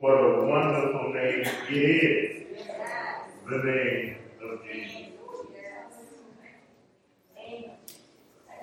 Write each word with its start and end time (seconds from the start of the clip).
What 0.00 0.12
a 0.12 0.44
wonderful 0.46 1.12
name 1.12 1.40
it 1.40 1.72
is. 1.72 2.46
The 3.50 3.58
name 3.58 4.16
of 4.40 4.60
Jesus. 4.64 5.08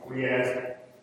We 0.07 0.25
ask 0.27 0.53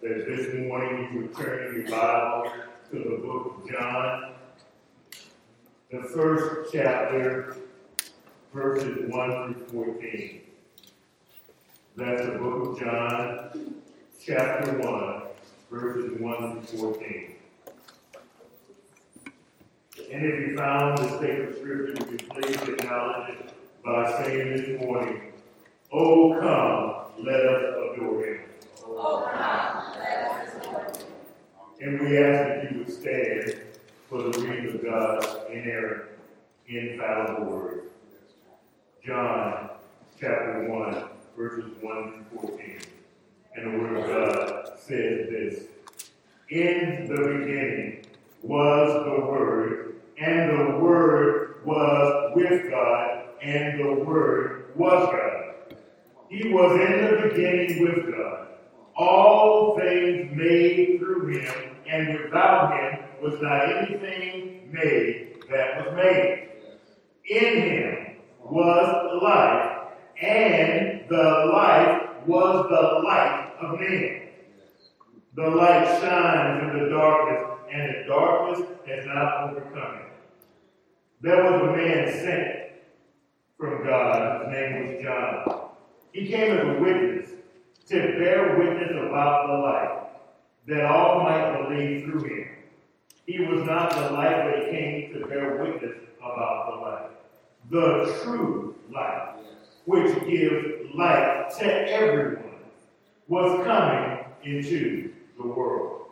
that 0.00 0.26
this 0.26 0.54
morning 0.54 1.10
you 1.12 1.20
would 1.20 1.36
turn 1.36 1.74
your 1.74 1.90
Bible 1.90 2.50
to 2.90 2.98
the 2.98 3.18
book 3.22 3.58
of 3.58 3.70
John, 3.70 4.32
the 5.90 6.02
first 6.04 6.72
chapter, 6.72 7.58
verses 8.54 9.10
1 9.10 9.54
through 9.54 9.84
14. 9.84 10.40
That's 11.94 12.26
the 12.26 12.38
book 12.38 12.68
of 12.70 12.80
John, 12.80 13.74
chapter 14.24 14.78
1, 14.78 15.22
verses 15.70 16.18
1 16.18 16.62
through 16.62 16.94
14. 16.94 17.41
And 20.12 20.26
if 20.26 20.50
you 20.50 20.56
found 20.58 20.98
the 20.98 21.08
sacred 21.18 21.56
scripture, 21.56 22.04
would 22.04 22.20
you 22.20 22.28
please 22.28 22.68
acknowledge 22.68 23.30
it 23.30 23.54
by 23.82 24.12
saying 24.22 24.54
this 24.54 24.80
morning, 24.82 25.32
Oh, 25.90 26.36
come, 26.38 27.24
let 27.24 27.40
us 27.40 27.96
adore 27.96 28.24
him. 28.26 28.40
Oh, 28.84 29.26
come, 29.32 29.98
let 29.98 30.30
us 30.30 30.54
adore 30.56 30.84
him. 30.84 30.92
And 31.80 32.00
we 32.00 32.18
ask 32.18 32.62
that 32.62 32.72
you 32.72 32.78
would 32.80 32.92
stand 32.92 33.62
for 34.10 34.22
the 34.22 34.38
reading 34.40 34.74
of 34.74 34.84
God's 34.84 35.26
inerrant, 35.50 36.10
infallible 36.68 37.44
word. 37.46 37.82
John 39.04 39.70
chapter 40.20 40.68
1, 40.68 41.04
verses 41.38 41.72
1 41.80 42.26
through 42.30 42.48
14. 42.50 42.78
And 43.56 43.66
the 43.66 43.78
word 43.78 43.96
of 43.96 44.06
God 44.06 44.78
says 44.78 45.30
this. 45.30 45.64
In 46.50 47.08
the 47.08 47.16
beginning 47.16 48.04
was 48.42 49.04
the 49.04 49.24
Word, 49.24 49.91
and 50.22 50.50
the 50.50 50.78
Word 50.78 51.64
was 51.64 52.32
with 52.36 52.70
God, 52.70 53.24
and 53.42 53.80
the 53.80 54.04
Word 54.04 54.72
was 54.76 55.08
God. 55.08 55.76
He 56.28 56.48
was 56.52 56.80
in 56.80 57.04
the 57.04 57.28
beginning 57.28 57.82
with 57.82 58.14
God. 58.14 58.48
All 58.96 59.78
things 59.78 60.30
made 60.36 60.98
through 60.98 61.26
him, 61.28 61.76
and 61.86 62.18
without 62.18 62.72
him 62.72 62.98
was 63.22 63.34
not 63.40 63.68
anything 63.68 64.70
made 64.72 65.38
that 65.50 65.86
was 65.86 65.96
made. 65.96 66.48
In 67.28 67.62
him 67.62 68.16
was 68.44 69.22
life, 69.22 69.88
and 70.22 71.04
the 71.08 71.50
life 71.52 72.02
was 72.26 72.66
the 72.70 73.06
light 73.06 73.52
of 73.60 73.80
men. 73.80 74.28
The 75.34 75.48
light 75.48 76.00
shines 76.00 76.62
in 76.62 76.78
the 76.78 76.90
darkness, 76.90 77.58
and 77.72 77.94
the 77.94 78.08
darkness 78.08 78.68
has 78.86 79.06
not 79.06 79.50
overcome 79.50 79.96
it. 79.96 80.11
There 81.22 81.44
was 81.44 81.62
a 81.62 81.76
man 81.76 82.12
sent 82.12 82.72
from 83.56 83.84
God, 83.84 84.42
his 84.42 84.52
name 84.52 84.86
was 84.86 85.02
John. 85.04 85.68
He 86.12 86.26
came 86.26 86.58
as 86.58 86.76
a 86.76 86.80
witness 86.80 87.30
to 87.90 87.96
bear 88.18 88.58
witness 88.58 88.90
about 88.90 89.46
the 89.46 89.52
light, 89.52 90.08
that 90.66 90.84
all 90.84 91.22
might 91.22 91.68
believe 91.68 92.04
through 92.04 92.24
him. 92.24 92.48
He 93.24 93.38
was 93.44 93.64
not 93.64 93.92
the 93.92 94.10
light, 94.10 94.50
but 94.50 94.64
he 94.64 94.70
came 94.72 95.12
to 95.14 95.26
bear 95.28 95.62
witness 95.62 95.96
about 96.18 96.66
the 96.70 96.80
light. 96.80 97.10
The 97.70 98.20
true 98.24 98.74
light, 98.90 99.36
which 99.84 100.12
gives 100.26 100.92
light 100.92 101.50
to 101.60 101.90
everyone, 101.92 102.42
was 103.28 103.64
coming 103.64 104.24
into 104.42 105.12
the 105.40 105.46
world. 105.46 106.06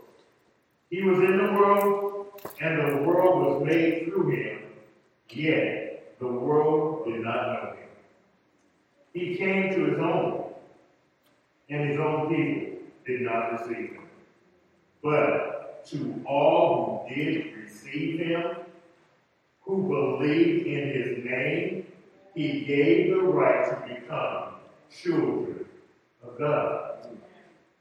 He 0.89 1.03
was 1.03 1.19
in 1.19 1.37
the 1.37 1.53
world, 1.53 2.27
and 2.61 2.79
the 2.79 3.03
world 3.03 3.45
was 3.45 3.67
made 3.67 4.05
through 4.05 4.29
him, 4.31 4.60
yet 5.33 6.19
the 6.19 6.27
world 6.27 7.05
did 7.07 7.23
not 7.23 7.47
know 7.47 7.71
him. 7.71 7.89
He 9.13 9.37
came 9.37 9.75
to 9.75 9.85
his 9.87 9.99
own, 9.99 10.53
and 11.69 11.91
his 11.91 11.99
own 11.99 12.29
people 12.29 12.79
did 13.07 13.23
not 13.23 13.53
receive 13.53 13.91
him. 13.93 14.09
But 15.03 15.85
to 15.87 16.23
all 16.27 17.07
who 17.09 17.15
did 17.15 17.57
receive 17.57 18.21
him, 18.21 18.57
who 19.63 19.89
believed 19.89 20.67
in 20.67 20.89
his 20.89 21.25
name, 21.25 21.87
he 22.35 22.65
gave 22.65 23.11
the 23.15 23.23
right 23.23 23.69
to 23.69 23.95
become 23.95 24.55
children 24.91 25.65
of 26.23 26.39
God, 26.39 27.09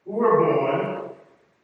who 0.06 0.12
were 0.12 0.40
born 0.40 1.10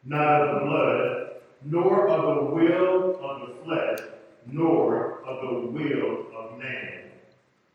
not 0.03 0.41
of 0.41 0.59
the 0.59 0.65
blood, 0.65 1.31
nor 1.63 2.07
of 2.07 2.35
the 2.35 2.55
will 2.55 3.19
of 3.23 3.47
the 3.47 3.55
flesh, 3.63 3.99
nor 4.45 5.19
of 5.25 5.41
the 5.41 5.67
will 5.71 6.25
of 6.35 6.57
man, 6.59 7.03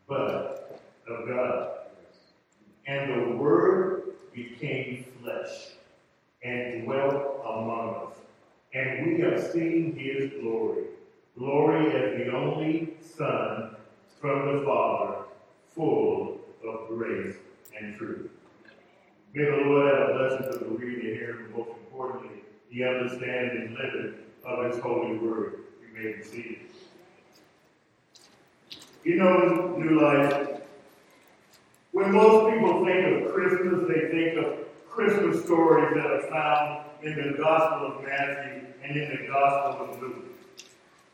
but 0.08 0.80
of 1.08 1.28
God. 1.28 1.70
And 2.86 3.12
the 3.12 3.36
Word 3.36 4.02
became 4.34 5.04
flesh 5.22 5.72
and 6.42 6.84
dwelt 6.84 7.40
among 7.44 7.94
us. 8.06 8.16
And 8.74 9.06
we 9.06 9.20
have 9.22 9.42
seen 9.52 9.96
his 9.96 10.30
glory. 10.40 10.84
Glory 11.36 11.86
as 11.94 12.18
the 12.18 12.32
only 12.32 12.94
Son 13.00 13.76
from 14.20 14.58
the 14.58 14.64
Father, 14.64 15.24
full 15.74 16.40
of 16.66 16.88
grace 16.88 17.36
and 17.78 17.96
truth. 17.96 18.30
May 19.34 19.44
the 19.44 19.56
Lord 19.56 19.94
have 19.94 20.08
a 20.08 20.12
blessing 20.12 20.52
to 20.52 20.58
the 20.58 20.70
reading 20.70 21.06
and 21.06 21.16
hearing, 21.16 21.46
but 21.52 21.58
most 21.58 21.78
importantly, 21.78 22.42
the 22.72 22.84
understanding 22.84 23.62
and 23.62 23.74
living 23.74 24.14
of 24.44 24.72
his 24.72 24.82
holy 24.82 25.16
word. 25.18 25.64
You 26.00 26.06
may 26.06 26.12
be 26.16 26.22
seated. 26.22 26.58
You 29.04 29.16
know, 29.16 29.76
New 29.76 30.00
Life, 30.00 30.60
when 31.92 32.12
most 32.12 32.52
people 32.52 32.84
think 32.84 33.26
of 33.26 33.34
Christmas, 33.34 33.88
they 33.88 34.08
think 34.08 34.38
of 34.38 34.88
Christmas 34.88 35.44
stories 35.44 35.94
that 35.94 36.06
are 36.06 36.22
found 36.30 36.86
in 37.02 37.16
the 37.16 37.36
Gospel 37.36 37.98
of 37.98 38.04
Matthew 38.04 38.66
and 38.82 38.96
in 38.96 39.10
the 39.10 39.26
Gospel 39.28 39.90
of 39.90 40.00
Luke. 40.00 40.24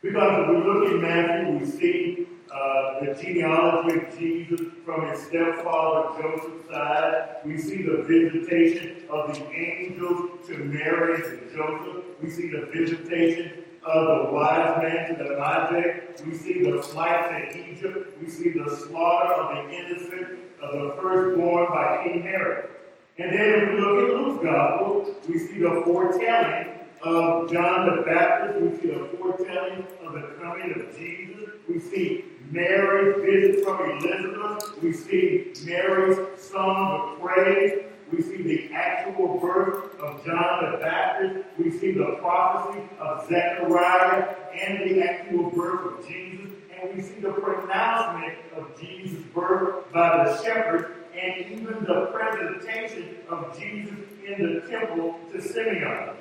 Because 0.01 0.43
if 0.43 0.49
we 0.49 0.55
look 0.63 0.91
in 0.91 1.01
Matthew, 1.01 1.57
we 1.57 1.65
see 1.65 2.27
uh, 2.53 3.03
the 3.03 3.21
genealogy 3.21 3.97
of 3.97 4.17
Jesus 4.17 4.67
from 4.85 5.07
his 5.09 5.21
stepfather 5.23 6.21
Joseph's 6.21 6.69
side. 6.69 7.37
We 7.43 7.57
see 7.57 7.81
the 7.81 8.03
visitation 8.03 9.03
of 9.09 9.33
the 9.33 9.51
angels 9.51 10.47
to 10.47 10.57
Mary 10.57 11.15
and 11.15 11.51
Joseph. 11.53 12.03
We 12.21 12.29
see 12.29 12.49
the 12.49 12.69
visitation 12.73 13.65
of 13.87 14.27
the 14.27 14.33
wise 14.33 14.81
men 14.81 15.17
to 15.17 15.23
the 15.23 15.37
Magi. 15.37 15.99
We 16.25 16.35
see 16.35 16.63
the 16.63 16.81
flight 16.81 17.51
to 17.51 17.71
Egypt. 17.71 18.21
We 18.21 18.29
see 18.29 18.49
the 18.49 18.69
slaughter 18.75 19.33
of 19.33 19.55
the 19.55 19.73
innocent, 19.73 20.39
of 20.61 20.73
the 20.73 21.01
firstborn 21.01 21.67
by 21.67 22.03
King 22.03 22.21
Herod. 22.21 22.69
And 23.17 23.31
then 23.31 23.49
if 23.49 23.73
we 23.73 23.79
look 23.79 24.09
at 24.09 24.15
Luke's 24.15 24.43
gospel, 24.43 25.15
we 25.27 25.39
see 25.39 25.59
the 25.59 25.81
foretelling 25.85 26.73
of 27.01 27.51
John 27.51 27.95
the 27.95 28.03
Baptist. 28.03 28.61
We 28.61 28.77
see 28.77 28.87
the 28.93 29.17
foretelling 29.17 29.87
of 30.05 30.13
the 30.13 30.35
coming 30.39 30.73
of 30.75 30.97
Jesus. 30.97 31.49
We 31.67 31.79
see 31.79 32.25
Mary's 32.51 33.15
visit 33.23 33.65
from 33.65 33.89
Elizabeth. 33.89 34.81
We 34.83 34.93
see 34.93 35.53
Mary's 35.65 36.17
song 36.41 37.15
of 37.15 37.21
praise. 37.21 37.85
We 38.11 38.21
see 38.21 38.41
the 38.41 38.73
actual 38.73 39.37
birth 39.39 39.99
of 39.99 40.25
John 40.25 40.71
the 40.71 40.77
Baptist. 40.77 41.45
We 41.57 41.71
see 41.71 41.91
the 41.91 42.17
prophecy 42.19 42.81
of 42.99 43.27
Zechariah 43.27 44.35
and 44.53 44.89
the 44.89 45.03
actual 45.03 45.49
birth 45.51 45.99
of 45.99 46.07
Jesus. 46.07 46.51
And 46.79 46.95
we 46.95 47.01
see 47.01 47.19
the 47.19 47.31
pronouncement 47.31 48.37
of 48.55 48.79
Jesus' 48.79 49.23
birth 49.33 49.91
by 49.91 50.25
the 50.25 50.43
shepherds 50.43 50.87
and 51.13 51.51
even 51.51 51.83
the 51.83 52.11
presentation 52.13 53.17
of 53.29 53.57
Jesus 53.59 53.97
in 54.25 54.53
the 54.53 54.69
temple 54.69 55.19
to 55.31 55.41
Simeon. 55.41 56.15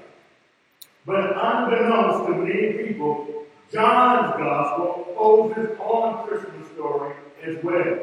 But 1.05 1.37
unbeknownst 1.37 2.27
to 2.27 2.35
many 2.35 2.89
people, 2.89 3.45
John's 3.73 4.37
gospel 4.37 5.15
holds 5.17 5.57
its 5.59 5.81
own 5.81 6.27
Christmas 6.27 6.67
story 6.73 7.15
as 7.45 7.63
well. 7.63 7.99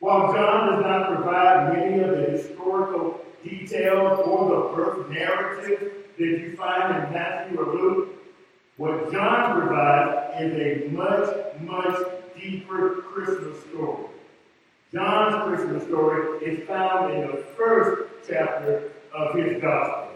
While 0.00 0.32
John 0.32 0.72
does 0.72 0.84
not 0.84 1.14
provide 1.14 1.72
many 1.72 2.02
of 2.02 2.10
the 2.10 2.24
historical 2.30 3.20
details 3.42 4.20
or 4.26 4.48
the 4.48 4.76
birth 4.76 5.10
narrative 5.10 5.92
that 6.18 6.24
you 6.24 6.56
find 6.56 7.04
in 7.04 7.12
Matthew 7.12 7.58
or 7.58 7.74
Luke, 7.74 8.08
what 8.76 9.12
John 9.12 9.60
provides 9.60 10.42
is 10.42 10.52
a 10.54 10.88
much, 10.90 11.60
much 11.60 11.98
deeper 12.36 13.02
Christmas 13.02 13.62
story. 13.66 14.08
John's 14.92 15.44
Christmas 15.44 15.84
story 15.84 16.44
is 16.44 16.66
found 16.66 17.12
in 17.14 17.30
the 17.30 17.44
first 17.56 18.10
chapter 18.28 18.92
of 19.12 19.34
his 19.36 19.60
gospel. 19.60 20.10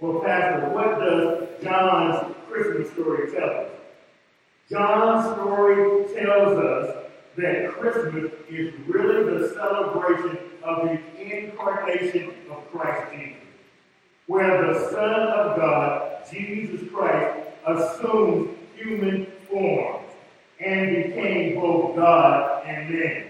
Well, 0.00 0.20
Pastor, 0.20 0.68
what 0.70 0.98
does 0.98 1.48
John's 1.62 2.34
Christmas 2.48 2.90
story 2.92 3.30
tell 3.32 3.50
us? 3.50 3.70
John's 4.70 5.34
story 5.34 6.06
tells 6.14 6.58
us 6.58 6.99
that 7.36 7.72
Christmas 7.72 8.32
is 8.48 8.74
really 8.86 9.38
the 9.38 9.48
celebration 9.54 10.38
of 10.62 10.88
the 10.88 11.00
incarnation 11.20 12.34
of 12.50 12.70
Christ 12.70 13.12
Jesus, 13.12 13.42
where 14.26 14.72
the 14.72 14.90
Son 14.90 15.28
of 15.28 15.56
God, 15.56 16.22
Jesus 16.30 16.88
Christ, 16.92 17.46
assumed 17.66 18.56
human 18.76 19.26
form 19.48 20.02
and 20.60 20.96
became 20.96 21.60
both 21.60 21.96
God 21.96 22.66
and 22.66 22.90
man. 22.90 23.26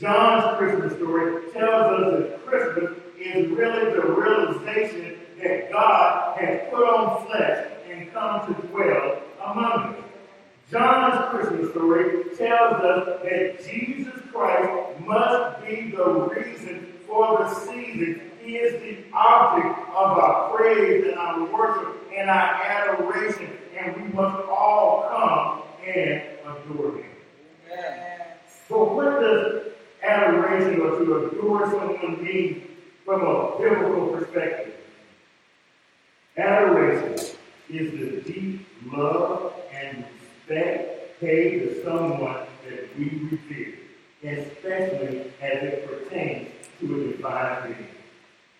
John's 0.00 0.58
Christmas 0.58 0.92
story 0.94 1.50
tells 1.52 2.14
us 2.14 2.22
that 2.22 2.46
Christmas 2.46 2.98
is 3.18 3.48
really 3.48 3.92
the 3.94 4.02
realization 4.02 5.18
that 5.42 5.72
God 5.72 6.38
has 6.38 6.60
put 6.70 6.84
on 6.84 7.26
flesh 7.26 7.72
and 7.90 8.12
come 8.12 8.46
to 8.46 8.62
dwell 8.68 9.22
among 9.44 9.94
us. 9.94 10.07
John's 10.70 11.30
Christmas 11.30 11.70
story 11.70 12.24
tells 12.36 12.74
us 12.82 13.22
that 13.22 13.64
Jesus 13.64 14.20
Christ 14.30 15.00
must 15.00 15.64
be 15.64 15.92
the 15.92 16.04
reason 16.04 16.92
for 17.06 17.38
the 17.38 17.54
season. 17.54 18.30
He 18.42 18.56
is 18.56 18.74
the 18.82 19.10
object 19.16 19.78
of 19.90 20.18
our 20.18 20.54
praise 20.54 21.06
and 21.06 21.14
our 21.14 21.44
worship 21.46 21.96
and 22.14 22.28
our 22.28 22.54
adoration, 22.62 23.50
and 23.78 23.96
we 23.96 24.12
must 24.12 24.46
all 24.46 25.08
come 25.10 25.62
and 25.88 26.22
adore 26.44 26.96
Him. 26.98 27.10
So, 28.68 28.92
what 28.92 29.20
does 29.20 29.72
adoration 30.02 30.82
or 30.82 30.98
to 30.98 31.28
adore 31.28 31.70
someone 31.70 32.22
mean 32.22 32.76
from 33.06 33.22
a 33.22 33.58
biblical 33.58 34.08
perspective? 34.08 34.74
Adoration 36.36 37.14
is 37.70 37.92
the 37.92 38.30
deep 38.30 38.66
love 38.92 39.54
and 39.72 40.04
respect 40.48 41.20
paid 41.20 41.60
to 41.60 41.84
someone 41.84 42.46
that 42.68 42.98
we 42.98 43.04
revere, 43.30 43.74
especially 44.22 45.32
as 45.40 45.62
it 45.62 45.86
pertains 45.86 46.48
to 46.80 46.94
a 46.94 47.12
divine 47.12 47.72
being. 47.72 47.88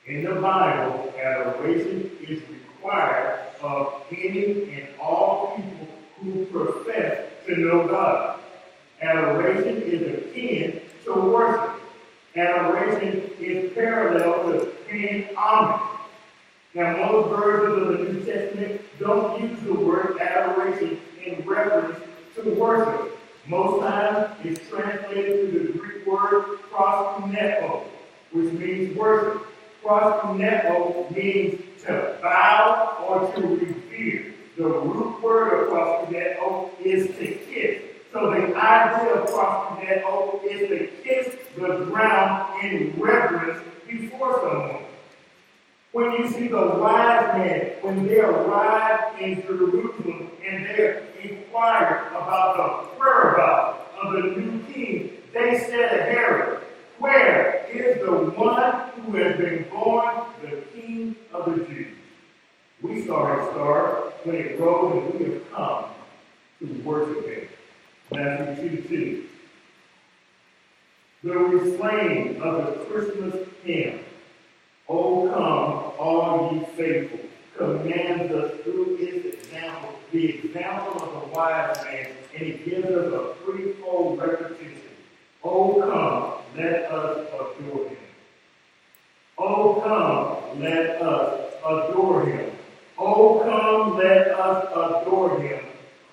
In 0.06 0.24
the 0.24 0.40
Bible, 0.40 1.12
adoration 1.22 2.10
is 2.26 2.42
required 2.48 3.40
of 3.60 4.02
any 4.10 4.72
and 4.72 4.88
all 5.00 5.56
people 5.56 5.88
who 6.20 6.46
profess 6.46 7.26
to 7.46 7.56
know 7.56 7.86
God. 7.86 8.40
Adoration 9.00 9.82
is 9.82 10.02
akin 10.18 10.80
to 11.04 11.12
worship. 11.14 11.80
Adoration 12.34 13.30
is 13.38 13.72
parallel 13.72 14.52
to 14.52 14.66
paying 14.88 15.34
homage. 15.36 15.97
Now, 16.78 16.96
most 16.96 17.30
versions 17.30 17.82
of 17.82 17.98
the 17.98 18.12
New 18.12 18.24
Testament 18.24 18.80
don't 19.00 19.42
use 19.42 19.58
the 19.62 19.74
word 19.74 20.16
adoration 20.20 21.00
in 21.26 21.44
reference 21.44 21.98
to 22.36 22.54
worship. 22.54 23.18
Most 23.48 23.82
times 23.82 24.36
it's 24.44 24.60
translated 24.68 25.50
to 25.50 25.58
the 25.58 25.76
Greek 25.76 26.06
word 26.06 26.60
proskuneo, 26.70 27.82
which 28.30 28.52
means 28.52 28.96
worship. 28.96 29.44
Proskuneo 29.82 31.10
means 31.16 31.60
to 31.82 32.16
bow 32.22 33.04
or 33.08 33.32
to 33.34 33.46
revere. 33.56 34.34
The 34.56 34.62
root 34.62 35.20
word 35.20 35.64
of 35.64 35.74
proskuneo 35.74 36.70
is 36.80 37.08
to 37.08 37.26
kiss. 37.26 37.82
So 38.12 38.30
the 38.30 38.54
idea 38.54 39.14
of 39.14 39.28
proskuneo 39.28 40.44
is 40.44 40.68
to 40.68 40.86
kiss 41.02 41.34
the 41.56 41.86
ground 41.86 42.62
in 42.64 42.94
reverence 43.00 43.64
before 43.88 44.40
someone. 44.42 44.87
When 45.92 46.12
you 46.12 46.28
see 46.28 46.48
the 46.48 46.56
wise 46.56 47.38
men, 47.38 47.72
when 47.80 48.06
they 48.06 48.20
arrive 48.20 49.20
in 49.20 49.40
Jerusalem 49.42 50.30
and 50.46 50.66
they 50.66 51.02
inquire 51.22 52.08
about 52.10 52.56
the 52.56 52.98
whereabouts 52.98 53.88
of 54.02 54.12
the 54.12 54.20
new 54.20 54.62
king, 54.64 55.12
they 55.32 55.58
said 55.58 55.88
to 55.96 56.02
Herod, 56.02 56.60
Where 56.98 57.66
is 57.72 58.02
the 58.02 58.12
one 58.12 58.90
who 58.90 59.16
has 59.16 59.36
been 59.38 59.66
born 59.70 60.26
the 60.42 60.62
king 60.74 61.16
of 61.32 61.46
the 61.46 61.64
Jews? 61.64 61.94
We 62.82 63.06
saw 63.06 63.38
his 63.38 63.50
star 63.50 64.12
when 64.24 64.36
it 64.36 64.60
rose 64.60 65.10
and 65.10 65.20
we 65.20 65.32
have 65.32 65.52
come 65.52 65.84
to 66.60 66.82
worship 66.82 67.26
him. 67.26 67.48
Matthew 68.12 68.82
2 68.82 68.88
2. 68.88 69.24
The 71.24 71.34
refrain 71.34 72.40
of 72.42 72.66
the 72.66 72.84
Christmas 72.84 73.48
hymn 73.64 74.00
O 74.88 75.28
come, 75.28 75.92
all 75.98 76.50
ye 76.54 76.64
faithful, 76.76 77.20
commands 77.56 78.32
us 78.32 78.60
through 78.62 78.96
his 78.96 79.34
example, 79.34 79.92
the 80.12 80.36
example 80.36 81.02
of 81.02 81.12
the 81.12 81.36
wise 81.36 81.76
man, 81.84 82.06
and 82.34 82.46
he 82.46 82.52
gives 82.70 82.86
us 82.86 83.12
a 83.12 83.34
threefold 83.44 84.18
repetition. 84.18 84.80
O 85.44 85.82
come, 85.82 86.56
let 86.56 86.90
us 86.90 87.28
adore 87.34 87.88
him. 87.88 87.96
O 89.36 89.80
come, 89.82 90.60
let 90.60 91.02
us 91.02 91.52
adore 91.66 92.24
him. 92.24 92.50
O 92.98 93.40
come, 93.40 93.98
let 93.98 94.28
us 94.28 95.02
adore 95.02 95.38
him, 95.40 95.64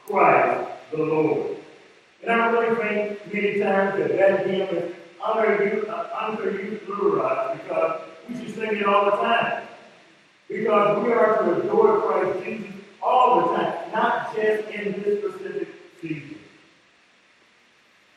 Christ 0.06 0.70
the 0.92 0.98
Lord. 0.98 1.58
And 2.24 2.32
I 2.32 2.50
really 2.50 2.76
think 2.76 3.34
many 3.34 3.60
times 3.60 4.00
that 4.00 4.18
that 4.18 4.48
hymn 4.48 4.68
is 4.76 4.96
underused, 5.22 5.90
uh, 5.90 6.10
underutilized 6.10 7.62
because 7.62 8.02
we 8.28 8.36
should 8.36 8.56
sing 8.56 8.78
it 8.78 8.86
all 8.86 9.06
the 9.06 9.18
time. 9.18 9.64
Because 10.48 11.04
we 11.04 11.12
are 11.12 11.44
to 11.44 11.62
adore 11.62 12.02
Christ 12.02 12.46
Jesus 12.46 12.72
all 13.02 13.42
the 13.42 13.58
time, 13.58 13.92
not 13.92 14.36
just 14.36 14.70
in 14.70 15.02
this 15.02 15.20
specific 15.20 15.68
season. 16.02 16.38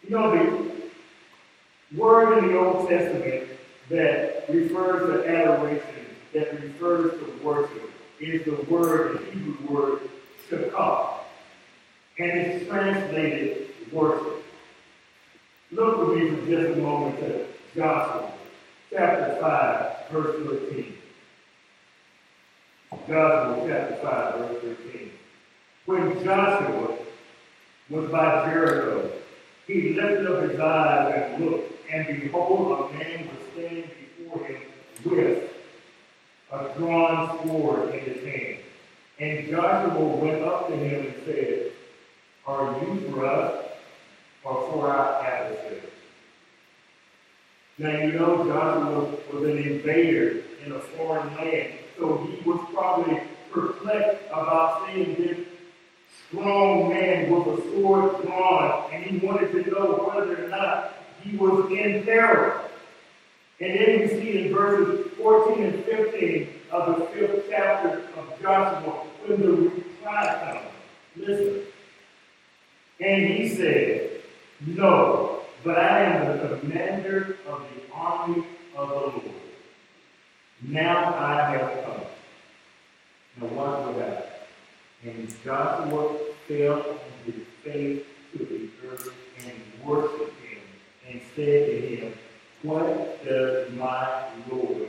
You 0.05 0.11
know, 0.11 0.31
the 0.31 1.99
word 1.99 2.39
in 2.39 2.49
the 2.49 2.59
Old 2.59 2.89
Testament 2.89 3.49
that 3.91 4.49
refers 4.49 5.25
to 5.25 5.29
adoration, 5.29 6.07
that 6.35 6.63
refers 6.63 7.13
to 7.13 7.41
worship, 7.43 7.91
is 8.21 8.45
the 8.45 8.57
word, 8.71 9.19
the 9.19 9.31
Hebrew 9.31 9.69
word, 9.69 10.01
shakah. 10.51 11.15
And 12.19 12.31
it's 12.31 12.67
translated 12.67 13.69
worship. 13.93 14.45
Look 15.71 16.09
with 16.09 16.49
Joshua 17.79 18.33
chapter 18.91 19.37
5, 19.41 20.09
verse 20.11 20.47
13. 20.47 20.97
Joshua 23.07 23.65
chapter 23.69 23.97
5, 24.03 24.35
verse 24.39 24.63
13. 24.63 25.11
When 25.85 26.25
Joshua 26.25 26.97
was 27.91 28.11
by 28.11 28.51
Jericho, 28.51 29.11
he 29.67 29.93
lifted 29.93 30.27
up 30.27 30.51
his 30.51 30.59
eyes 30.59 31.15
and 31.15 31.45
looked, 31.45 31.73
and 31.93 32.23
behold, 32.23 32.91
a 32.91 32.99
man 32.99 33.29
was 33.29 33.47
standing 33.53 33.91
before 34.17 34.47
him 34.47 34.63
with 35.05 35.53
a 36.51 36.79
drawn 36.79 37.47
sword 37.47 37.95
in 37.95 38.01
his 38.01 38.25
hand. 38.25 38.59
And 39.21 39.51
Joshua 39.51 40.07
went 40.07 40.43
up 40.43 40.69
to 40.69 40.77
him 40.77 41.07
and 41.07 41.15
said, 41.27 41.73
Are 42.47 42.83
you 42.83 43.11
for 43.11 43.27
us 43.27 43.65
or 44.43 44.71
for 44.73 44.91
our 44.91 45.23
adversaries? 45.23 45.98
Now 47.79 47.97
you 47.97 48.13
know 48.13 48.45
Joshua 48.45 49.17
was 49.33 49.45
an 49.45 49.59
invader 49.59 50.43
in 50.67 50.73
a 50.73 50.81
foreign 50.81 51.33
land, 51.37 51.75
so 51.97 52.27
he 52.27 52.49
was 52.49 52.61
probably 52.75 53.21
perplexed 53.53 54.25
about 54.33 54.87
seeing 54.87 55.15
this 55.15 55.39
strong 56.29 56.89
man 56.89 57.31
with 57.31 57.59
a 57.59 57.63
sword 57.71 58.23
drawn, 58.23 58.93
and 58.93 59.05
he 59.05 59.25
wanted 59.25 59.53
to 59.53 59.71
know 59.71 60.11
whether 60.13 60.45
or 60.45 60.49
not 60.49 60.95
he 61.23 61.37
was 61.37 61.71
in 61.71 62.03
peril. 62.05 62.63
And 63.61 63.79
then 63.79 64.01
you 64.01 64.09
see 64.09 64.47
in 64.47 64.55
verses 64.55 65.13
14 65.17 65.65
and 65.65 65.85
15 65.85 66.49
of 66.73 66.99
the 66.99 67.07
fifth 67.07 67.47
chapter 67.49 68.03
of 68.17 68.43
Joshua, 68.43 68.91
when 69.27 69.41
the 69.41 69.53
reply 69.53 70.61
comes, 71.17 71.27
listen. 71.29 71.63
And 73.01 73.27
he 73.27 73.49
said, 73.49 74.21
No, 74.67 75.38
but 75.65 75.79
I 75.79 76.03
am 76.03 76.39
the 76.39 76.57
commander 76.59 77.37
of 77.47 77.63
the 77.63 77.93
army 77.93 78.45
of 78.77 78.89
the 78.89 78.95
Lord. 78.95 79.23
Now 80.63 81.15
I 81.15 81.51
have 81.51 81.85
come. 81.85 82.01
Now 83.41 83.47
watch 83.57 83.95
what 83.95 84.05
happens. 84.05 84.29
And 85.05 85.45
Joshua 85.45 86.19
fell 86.47 86.83
on 86.91 86.99
his 87.25 87.45
face 87.63 88.05
to 88.33 88.39
the 88.39 88.69
earth 88.89 89.13
and 89.39 89.89
worshipped 89.89 90.41
him 90.43 90.59
and 91.09 91.21
said 91.35 91.67
to 91.67 91.97
him, 91.97 92.13
What 92.63 93.25
does 93.25 93.73
my 93.73 94.29
Lord 94.51 94.89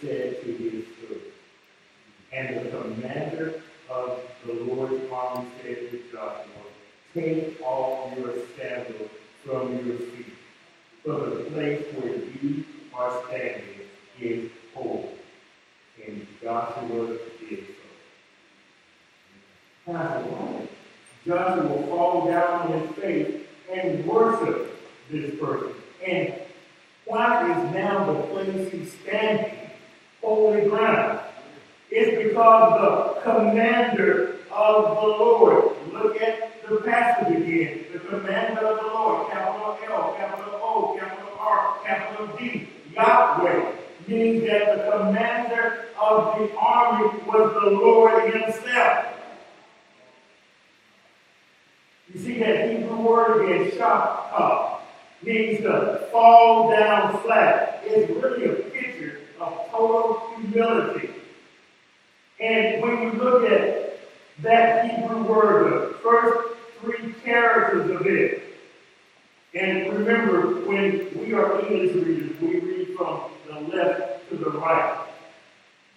say 0.00 0.34
to 0.42 0.52
his 0.52 0.84
servant? 1.00 1.22
And 2.32 2.66
the 2.66 2.70
commander 2.70 3.62
of 3.88 4.20
the 4.46 4.52
Lord's 4.52 5.10
army 5.12 5.48
said 5.62 5.90
to 5.90 6.02
Joshua, 6.12 6.46
Take 7.12 7.60
off 7.62 8.16
your 8.16 8.34
sandals 8.56 9.10
from 9.44 9.86
your 9.86 9.98
feet. 9.98 10.26
For 11.04 11.18
the 11.30 11.44
place 11.50 11.84
where 11.94 12.16
you 12.16 12.64
are 12.94 13.22
standing 13.28 13.80
is 14.20 14.50
holy. 14.74 15.08
And 16.06 16.26
Joshua 16.42 17.16
did 17.48 17.66
so. 19.86 20.68
Joshua 21.26 21.66
will 21.66 21.86
fall 21.88 22.26
down 22.26 22.72
on 22.72 22.80
his 22.80 22.96
face 22.96 23.46
and 23.72 24.04
worship 24.06 24.76
this 25.10 25.38
person. 25.40 25.74
And 26.06 26.34
why 27.06 27.50
is 27.50 27.74
now 27.74 28.12
the 28.12 28.22
place 28.28 28.72
he's 28.72 28.92
standing 28.92 29.70
holy 30.22 30.68
ground? 30.68 31.20
It's 31.90 32.28
because 32.28 32.80
the 32.80 33.20
commander 33.22 34.36
of 34.50 34.84
the 34.84 35.06
Lord. 35.06 35.76
Look 35.92 36.20
at 36.22 36.49
the 36.70 36.76
passage 36.76 37.36
again. 37.36 37.84
The 37.92 37.98
commandment 37.98 38.64
of 38.64 38.76
the 38.78 38.86
Lord, 38.86 39.30
capital 39.32 39.76
L, 39.88 40.14
capital 40.16 40.60
O, 40.62 40.96
capital 40.98 41.36
R, 41.38 41.78
capital 41.84 42.36
D. 42.38 42.68
Yahweh 42.94 43.72
means 44.06 44.44
that 44.46 44.76
the 44.76 44.90
commander 44.90 45.86
of 46.00 46.38
the 46.38 46.56
army 46.56 47.18
was 47.26 47.54
the 47.54 47.70
Lord 47.70 48.32
himself. 48.32 49.06
You 52.14 52.20
see 52.20 52.38
that 52.38 52.70
Hebrew 52.70 53.00
word 53.00 53.44
again, 53.44 53.78
shakah, 53.78 54.78
means 55.22 55.62
to 55.62 56.08
fall 56.12 56.70
down 56.70 57.20
flat. 57.22 57.82
It's 57.84 58.10
really 58.10 58.44
a 58.44 58.54
picture 58.70 59.18
of 59.40 59.70
total 59.70 60.34
humility. 60.36 61.10
And 62.40 62.80
when 62.82 63.02
you 63.02 63.12
look 63.12 63.50
at 63.50 64.00
that 64.42 64.90
Hebrew 64.90 65.22
word, 65.24 65.72
the 65.72 65.94
first 65.98 66.49
three 66.80 67.12
characters 67.24 67.90
of 67.90 68.06
it, 68.06 68.42
and 69.54 69.92
remember, 69.92 70.60
when 70.66 71.08
we 71.18 71.32
are 71.32 71.60
English 71.60 71.94
readers, 71.94 72.40
we 72.40 72.60
read 72.60 72.96
from 72.96 73.22
the 73.48 73.60
left 73.76 74.28
to 74.30 74.36
the 74.36 74.50
right. 74.50 75.06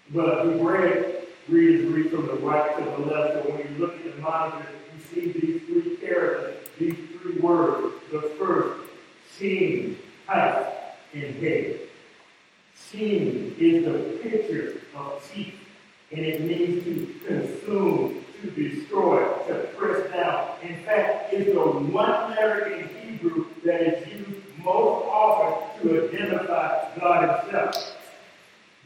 But 0.10 0.46
Hebraic 0.46 1.30
readers 1.48 1.86
read 1.92 2.12
from 2.12 2.28
the 2.28 2.34
right 2.36 2.78
to 2.78 2.84
the 2.84 2.98
left. 3.08 3.34
So 3.34 3.52
when 3.52 3.60
you 3.60 3.80
look 3.80 3.96
at 3.96 4.16
the 4.16 4.22
monitor, 4.22 4.68
you 4.94 5.04
see 5.14 5.32
these 5.32 5.62
three 5.64 5.98
characters, 5.98 6.68
these 6.80 6.96
three 7.22 7.40
words. 7.40 7.94
The 8.12 8.22
first, 8.40 8.82
seen, 9.38 9.98
height, 10.28 10.66
and 11.14 11.36
head. 11.36 11.80
Seen 12.76 13.56
is 13.60 13.86
the 13.86 14.20
picture 14.22 14.82
of 14.96 15.32
teeth, 15.32 15.56
and 16.12 16.22
it 16.22 16.42
means 16.42 16.84
to 16.84 17.28
consume, 17.28 18.23
to 18.44 18.52
destroy, 18.52 19.24
to 19.48 19.54
press 19.78 20.12
down. 20.12 20.50
In 20.62 20.76
fact, 20.84 21.34
it's 21.34 21.54
the 21.54 21.62
one 21.62 22.32
letter 22.32 22.66
in 22.68 22.90
Hebrew 22.90 23.46
that 23.64 23.82
is 23.82 24.08
used 24.08 24.42
most 24.58 25.06
often 25.06 25.82
to 25.88 26.10
identify 26.10 26.90
God 27.00 27.44
Himself. 27.44 27.98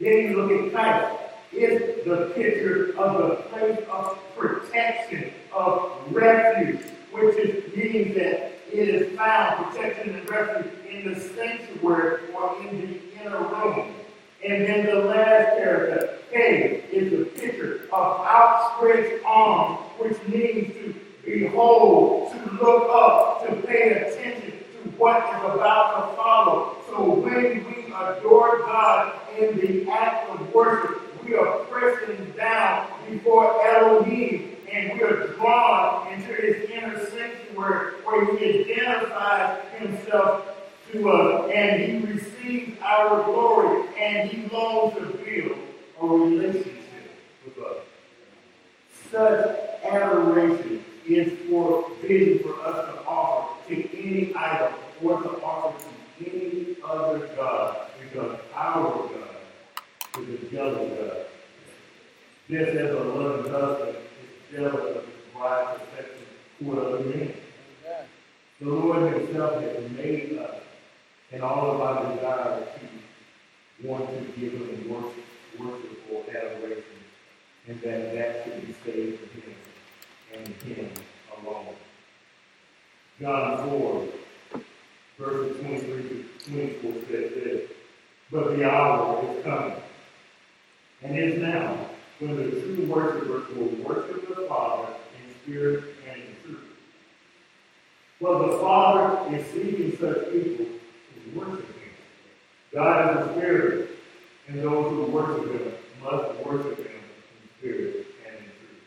Then 0.00 0.12
you 0.12 0.36
look 0.36 0.52
at 0.52 0.72
Christ. 0.72 1.22
It's 1.50 2.04
the 2.04 2.32
picture 2.34 2.96
of 2.98 3.18
the 3.18 3.36
place 3.48 3.78
of 3.90 4.18
protection, 4.36 5.32
of 5.52 5.92
refuge, 6.10 6.82
which 7.10 7.36
is, 7.36 7.74
means 7.74 8.14
that 8.16 8.52
it 8.70 8.88
is 8.88 9.16
found, 9.16 9.72
protection 9.72 10.14
and 10.14 10.30
refuge, 10.30 10.72
in 10.90 11.14
the 11.14 11.20
sanctuary 11.20 12.20
or 12.34 12.56
in 12.60 12.80
the 12.80 13.20
inner 13.20 13.38
room. 13.38 13.94
And 14.44 14.64
then 14.66 14.86
the 14.86 15.00
last 15.00 15.56
character, 15.56 16.18
K, 16.30 16.84
is 16.92 17.10
the 17.10 17.24
picture 17.40 17.80
of 17.92 18.20
outstretched 18.20 19.24
arms, 19.24 19.80
which 19.98 20.16
means 20.28 20.72
to 20.74 20.94
behold, 21.24 22.32
to 22.32 22.50
look 22.62 22.88
up, 22.90 23.46
to 23.48 23.56
pay 23.66 23.90
attention 23.92 24.52
to 24.52 24.90
what 24.90 25.18
is 25.24 25.54
about 25.54 26.10
to 26.10 26.16
follow. 26.16 26.76
So 26.88 27.14
when 27.20 27.64
we 27.66 27.92
adore 27.92 28.58
God 28.60 29.12
in 29.36 29.58
the 29.58 29.90
act 29.90 30.30
of 30.30 30.54
worship, 30.54 31.02
we 31.24 31.34
are 31.34 31.58
pressing 31.64 32.32
down 32.36 32.86
before 33.10 33.60
Elohim 33.66 34.56
and 34.72 34.92
we 34.98 35.04
are 35.04 35.28
drawn 35.34 36.12
into 36.12 36.32
his 36.32 36.70
inner 36.70 36.98
sanctuary 37.06 37.94
where 38.04 38.36
he 38.36 38.72
identifies 38.72 39.58
himself 39.78 40.54
to 40.92 41.10
us 41.10 41.50
and 41.54 41.82
he 41.82 42.12
receives 42.12 42.78
our 42.82 43.24
glory 43.24 43.86
and 43.98 44.30
he 44.30 44.48
longs 44.48 44.94
to 44.94 45.04
build 45.24 45.58
a 46.00 46.06
relationship 46.06 47.10
with 47.44 47.58
us. 47.64 47.76
Such 49.10 49.58
adoration 49.84 50.84
is 51.06 51.32
forbidden 51.48 52.38
for 52.40 52.60
us 52.66 52.94
to 52.94 53.00
offer 53.04 53.68
to 53.68 53.98
any 53.98 54.34
idol 54.34 54.72
or 55.02 55.22
to 55.22 55.28
offer 55.42 55.84
to 56.18 56.30
any 56.30 56.76
other 56.84 57.26
God 57.36 57.90
because 58.00 58.38
our 58.54 58.82
God 58.82 60.20
is 60.20 60.42
a 60.42 60.46
jealous 60.50 60.98
God. 60.98 61.16
Just 62.50 62.70
as 62.70 62.90
a 62.90 63.00
loving 63.00 63.52
husband 63.52 63.96
is 63.96 64.56
jealous 64.56 64.96
of 64.96 65.04
his 65.04 65.14
bride's 65.34 65.82
affection 65.82 66.26
toward 66.58 66.78
other 66.78 67.04
men. 67.04 67.34
The 68.60 68.68
Lord 68.68 69.12
Himself 69.12 69.62
has 69.62 69.90
made 69.92 70.36
us 70.38 70.57
and 71.32 71.42
all 71.42 71.72
of 71.72 71.80
our 71.80 72.14
desire 72.14 72.60
to 72.60 73.86
want 73.86 74.08
to 74.08 74.40
give 74.40 74.52
Him 74.52 74.88
worship, 74.88 75.24
worship 75.58 75.98
or 76.12 76.24
adoration, 76.30 76.84
and 77.66 77.80
that 77.82 78.14
that 78.14 78.44
should 78.44 78.66
be 78.66 78.74
saved 78.84 79.20
to 79.20 79.40
Him 79.40 79.54
and 80.34 80.48
Him 80.62 80.90
alone. 81.36 81.74
John 83.20 83.68
4, 83.68 84.08
verses 85.18 85.60
23 85.60 86.02
to 86.02 86.50
24 86.50 86.92
says 86.92 87.34
this, 87.34 87.70
But 88.30 88.56
the 88.56 88.70
hour 88.70 89.22
is 89.30 89.44
coming, 89.44 89.74
and 91.02 91.18
is 91.18 91.40
now, 91.40 91.76
when 92.20 92.36
the 92.36 92.60
true 92.60 92.86
worshipers 92.86 93.54
will 93.54 93.68
worship 93.84 94.28
the 94.28 94.46
Father 94.48 94.92
in 95.14 95.34
spirit 95.42 95.84
and 96.10 96.22
in 96.22 96.36
truth. 96.42 96.64
Well, 98.18 98.38
the 98.48 98.58
Father 98.58 99.36
is 99.36 99.46
seeking 99.48 99.96
such 99.98 100.32
people 100.32 100.66
worship 101.34 101.66
Him. 101.66 101.92
God 102.72 103.10
is 103.10 103.26
a 103.26 103.32
spirit, 103.34 103.90
and 104.48 104.58
those 104.60 104.90
who 104.90 105.02
worship 105.12 105.52
Him 105.52 105.72
must 106.02 106.46
worship 106.46 106.78
Him 106.78 106.86
in 106.86 107.48
spirit 107.58 108.06
and 108.26 108.36
in 108.36 108.50
truth. 108.58 108.84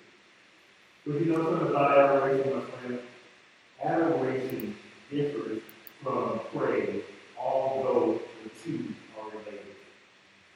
But 1.05 1.13
you 1.19 1.25
know 1.25 1.43
something 1.43 1.69
about 1.69 1.97
adoration, 1.97 2.55
my 2.55 2.61
friend? 2.61 2.99
Adoration 3.83 4.75
differs 5.09 5.61
from 6.03 6.39
praise, 6.55 7.03
although 7.39 8.19
the 8.43 8.49
two 8.63 8.93
are 9.19 9.29
related. 9.29 9.75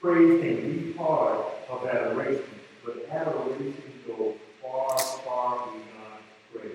Praise 0.00 0.40
can 0.40 0.72
be 0.72 0.92
part 0.92 1.46
of 1.68 1.86
adoration, 1.86 2.44
but 2.84 3.08
adoration 3.10 3.74
goes 4.06 4.34
far, 4.62 4.98
far 4.98 5.66
beyond 5.66 6.22
praise. 6.52 6.72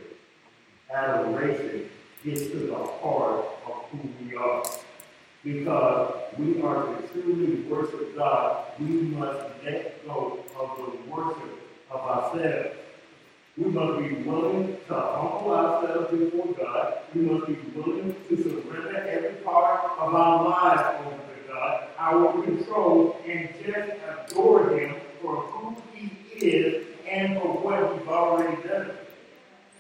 Adoration 0.94 1.90
gets 2.24 2.48
to 2.52 2.58
the 2.58 2.76
heart 2.76 3.46
of 3.66 3.74
who 3.92 4.10
we 4.24 4.36
are. 4.36 4.64
Because 5.44 6.16
we 6.38 6.62
are 6.62 6.86
to 6.86 7.08
truly 7.08 7.62
worship 7.62 8.16
God, 8.16 8.66
we 8.80 8.86
must 8.86 9.48
let 9.66 10.06
go 10.06 10.40
of 10.60 10.78
the 10.78 11.12
worship 11.12 11.60
of 11.90 12.00
ourselves. 12.00 12.76
We 13.58 13.66
must 13.66 14.00
be 14.00 14.16
willing 14.24 14.78
to 14.88 14.94
humble 14.94 15.52
ourselves 15.52 16.12
before 16.12 16.54
God. 16.54 17.00
We 17.14 17.22
must 17.22 17.48
be 17.48 17.58
willing 17.76 18.16
to 18.30 18.38
surrender 18.44 18.98
every 18.98 19.36
part 19.44 19.92
of 20.00 20.14
our 20.14 20.50
lives 20.50 21.08
over 21.08 21.18
to 21.18 21.48
God, 21.48 21.88
our 21.98 22.44
control, 22.44 23.20
and 23.28 23.50
just 23.66 23.92
adore 24.30 24.78
Him 24.78 24.96
for 25.22 25.36
who 25.38 25.76
He 25.94 26.12
is 26.38 26.86
and 27.10 27.42
for 27.42 27.50
what 27.58 28.00
He's 28.00 28.08
already 28.08 28.62
done. 28.68 28.92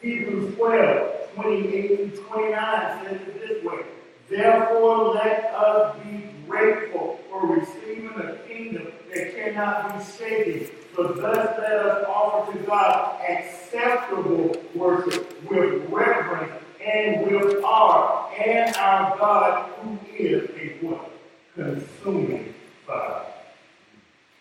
Hebrews 0.02 0.56
12, 0.56 1.34
28 1.36 2.16
to 2.16 2.22
29 2.24 3.06
says 3.06 3.22
it 3.22 3.40
this 3.40 3.64
way. 3.64 3.84
Therefore, 4.30 5.14
let 5.14 5.54
us 5.54 5.98
be 6.04 6.30
grateful 6.48 7.20
for 7.30 7.48
receiving 7.48 8.14
a 8.16 8.36
kingdom 8.48 8.88
that 9.14 9.36
cannot 9.36 9.98
be 9.98 10.06
shaken. 10.18 10.76
So 10.96 11.04
thus 11.10 11.58
let 11.60 11.74
us 11.74 12.06
offer 12.08 12.58
to 12.58 12.64
God 12.66 13.22
acceptable 13.30 14.56
worship 14.74 15.50
with 15.50 15.84
reverence 15.90 16.54
and 16.82 17.26
with 17.28 17.62
awe, 17.64 18.30
and 18.32 18.76
our 18.78 19.18
God 19.18 19.70
who 19.82 20.00
is 20.18 20.50
a 20.52 20.86
what? 20.86 21.12
Consuming 21.54 22.54
fire. 22.88 23.26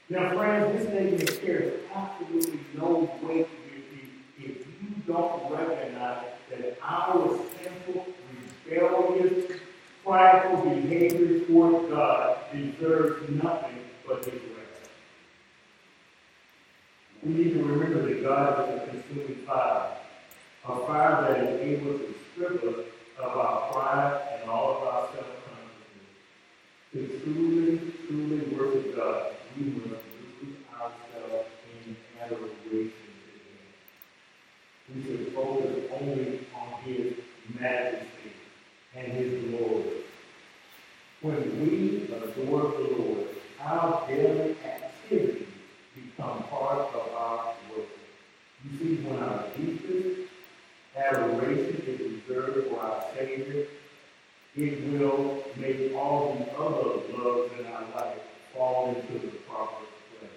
Now, 0.09 0.37
friends, 0.37 0.73
this 0.73 0.89
statement 0.89 1.41
carries 1.43 1.75
absolutely 1.93 2.61
no 2.77 3.11
weight 3.23 3.49
with 3.49 3.85
you 3.93 4.05
if 4.39 4.57
you 4.67 4.89
don't 5.07 5.53
recognize 5.53 6.25
that 6.51 6.79
our 6.83 7.39
sinful, 7.63 8.07
rebellious, 8.65 9.61
prideful 10.05 10.71
behavior 10.71 11.47
toward 11.47 11.91
God 11.91 12.39
deserves 12.53 13.31
nothing 13.31 13.79
but 14.07 14.25
His 14.25 14.35
wrath. 14.35 14.91
We 17.23 17.35
need 17.35 17.53
to 17.53 17.63
remember 17.63 18.09
that 18.09 18.23
God 18.25 18.69
is 18.71 18.81
a 18.81 18.87
consuming 18.87 19.45
fire, 19.47 19.99
a 20.67 20.87
fire 20.87 21.23
that 21.23 21.37
is 21.43 21.61
able 21.61 21.99
to 21.99 22.15
strip 22.33 22.65
us 22.65 22.87
of 23.19 23.37
our 23.37 23.73
pride 23.73 24.23
and 24.41 24.51
all 24.51 24.79
of 24.79 24.83
our 24.89 25.09
self-consciousness. 25.13 26.09
To 26.93 26.99
truly, 27.23 27.93
truly 28.07 28.41
worship 28.57 28.97
God, 28.97 29.35
we 29.59 29.65
must 29.65 29.85
lose 30.41 30.57
ourselves 30.73 31.49
in 31.85 31.97
adoration 32.23 32.57
to 32.65 33.33
Him. 34.89 34.95
We 34.95 35.03
should 35.05 35.35
focus 35.35 35.91
only 36.01 36.41
on 36.55 36.83
His 36.85 37.13
majesty 37.61 38.33
and 38.97 39.13
His 39.13 39.45
glory. 39.45 39.91
When 41.31 41.47
we 41.61 42.13
adore 42.13 42.73
the 42.73 42.87
Lord, 42.99 43.29
our 43.61 44.09
daily 44.09 44.57
activities 44.65 45.47
become 45.95 46.43
part 46.45 46.93
of 46.93 47.15
our 47.15 47.55
worship. 47.71 47.89
You 48.65 48.79
see, 48.79 49.03
when 49.05 49.23
our 49.23 49.45
deepest 49.57 50.29
adoration 50.97 51.83
is 51.87 52.01
reserved 52.29 52.69
for 52.69 52.81
our 52.81 53.05
Savior, 53.15 53.67
it 54.57 54.99
will 54.99 55.45
make 55.57 55.95
all 55.95 56.35
the 56.35 56.51
other 56.59 56.89
loves 57.17 57.53
in 57.61 57.67
our 57.67 57.85
life 57.95 58.19
fall 58.53 58.89
into 58.89 59.25
the 59.25 59.33
proper 59.49 59.85
place. 60.19 60.33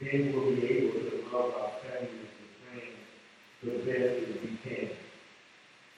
Then 0.00 0.32
we'll 0.32 0.56
be 0.56 0.66
able 0.66 0.98
to 0.98 1.24
love 1.30 1.54
our 1.60 1.70
families 1.82 2.32
and 2.40 2.50
friends 2.64 2.96
the 3.62 3.70
best 3.84 4.14
that 4.26 4.42
we 4.42 4.56
can. 4.64 4.90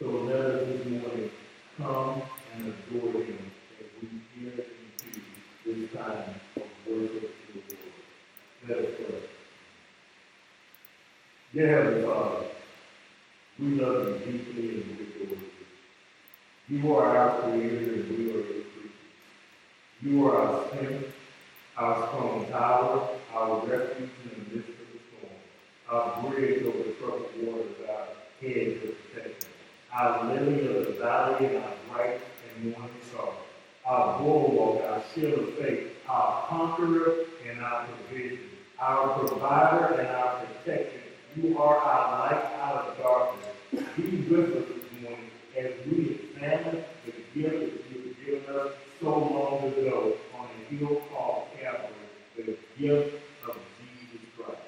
So 0.00 0.06
let 0.10 0.40
us 0.40 0.66
this 0.66 0.86
morning 0.86 1.30
come 1.76 2.22
and 2.56 2.74
adore 2.74 3.22
him 3.22 3.52
as 3.78 3.86
we 4.02 4.08
enter 4.44 4.62
into 4.62 5.20
this 5.64 5.77
time 5.94 6.34
of 6.56 6.62
worship 6.86 7.34
to 7.46 7.52
the 7.52 7.60
Lord. 7.74 7.98
Let 8.68 8.78
us 8.78 8.94
pray. 8.96 9.20
Dear 11.54 11.68
Heavenly 11.84 12.06
Father, 12.06 12.46
we 13.58 13.66
love 13.80 14.06
you 14.06 14.32
deeply 14.32 14.68
and 14.68 14.98
we 14.98 15.22
adore 15.22 15.38
you. 16.68 16.76
You 16.82 16.96
are 16.96 17.16
our 17.16 17.42
creator 17.42 17.94
and 17.94 18.18
we 18.18 18.30
are 18.30 18.34
your 18.34 18.42
creatures. 18.42 18.92
You 20.02 20.26
are 20.26 20.36
our 20.36 20.66
strength, 20.68 21.14
our 21.76 22.08
strong 22.08 22.46
tower, 22.50 23.08
our 23.34 23.66
refuge 23.66 24.10
in 24.24 24.30
the 24.30 24.56
midst 24.56 24.68
of 24.68 24.86
the 24.92 24.98
storm, 25.08 25.32
our 25.88 26.30
bridge 26.30 26.62
over 26.64 26.90
troubled 26.98 27.30
waters, 27.42 27.76
our 27.88 28.06
hedge 28.40 28.82
of 28.82 29.12
protection, 29.12 29.50
our 29.92 30.24
lily 30.34 30.66
of 30.66 30.86
the 30.86 30.92
valley 30.92 31.46
and 31.46 31.64
our 31.64 31.72
bright 31.90 32.20
and 32.56 32.72
morning 32.72 32.90
star, 33.10 33.30
our 33.88 34.18
bulwark, 34.18 34.84
our 34.84 35.02
shield 35.14 35.38
of 35.38 35.54
faith, 35.54 35.86
our 36.08 36.46
conqueror 36.46 37.24
and 37.48 37.58
our 37.60 37.86
provision, 37.86 38.38
our 38.78 39.18
provider 39.18 39.94
and 39.94 40.08
our 40.08 40.44
protection. 40.44 41.00
You 41.36 41.58
are 41.58 41.78
our 41.78 42.18
light 42.18 42.44
out 42.60 42.86
of 42.86 42.98
darkness. 42.98 43.46
Be 43.96 44.16
with 44.28 44.56
us 44.56 44.68
this 44.68 45.02
morning 45.02 45.30
as 45.56 45.72
we 45.86 46.20
examine 46.20 46.84
the 47.06 47.12
gift 47.34 47.60
that 47.60 47.90
you 47.90 48.02
have 48.04 48.26
given 48.26 48.56
us 48.56 48.72
so 49.00 49.08
long 49.08 49.72
ago 49.72 50.14
on 50.38 50.46
a 50.46 50.74
hill 50.74 51.02
called 51.10 51.46
Calvary, 51.58 51.88
the 52.36 52.56
gift 52.78 53.14
of 53.48 53.56
Jesus 53.80 54.26
Christ. 54.36 54.60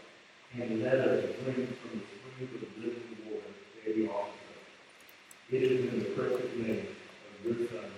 And 0.55 0.83
let 0.83 0.95
us 0.95 1.25
drink 1.45 1.79
from 1.79 2.01
the 2.01 2.07
springs 2.07 2.63
of 2.63 2.83
living 2.83 3.17
water 3.27 3.53
that 3.85 3.95
he 3.95 4.07
offers 4.09 4.33
us. 4.33 5.51
It 5.51 5.63
is 5.63 5.93
in 5.93 5.99
the 5.99 6.05
precious 6.07 6.57
name 6.57 6.87
of 7.45 7.59
your 7.59 7.69
Son 7.69 7.91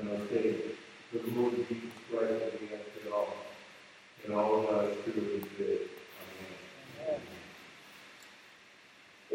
and 0.00 0.10
our 0.10 0.26
Savior, 0.28 0.72
the 1.12 1.20
Lord 1.32 1.54
Jesus 1.68 1.90
Christ, 2.10 2.32
that 2.40 2.60
we 2.60 2.66
ask 2.68 2.86
it 3.04 3.12
all. 3.12 3.34
And 4.24 4.34
all 4.34 4.60
of 4.60 4.66
us 4.66 4.96
truly 5.04 5.42
said, 5.56 5.78
Amen. 7.08 7.20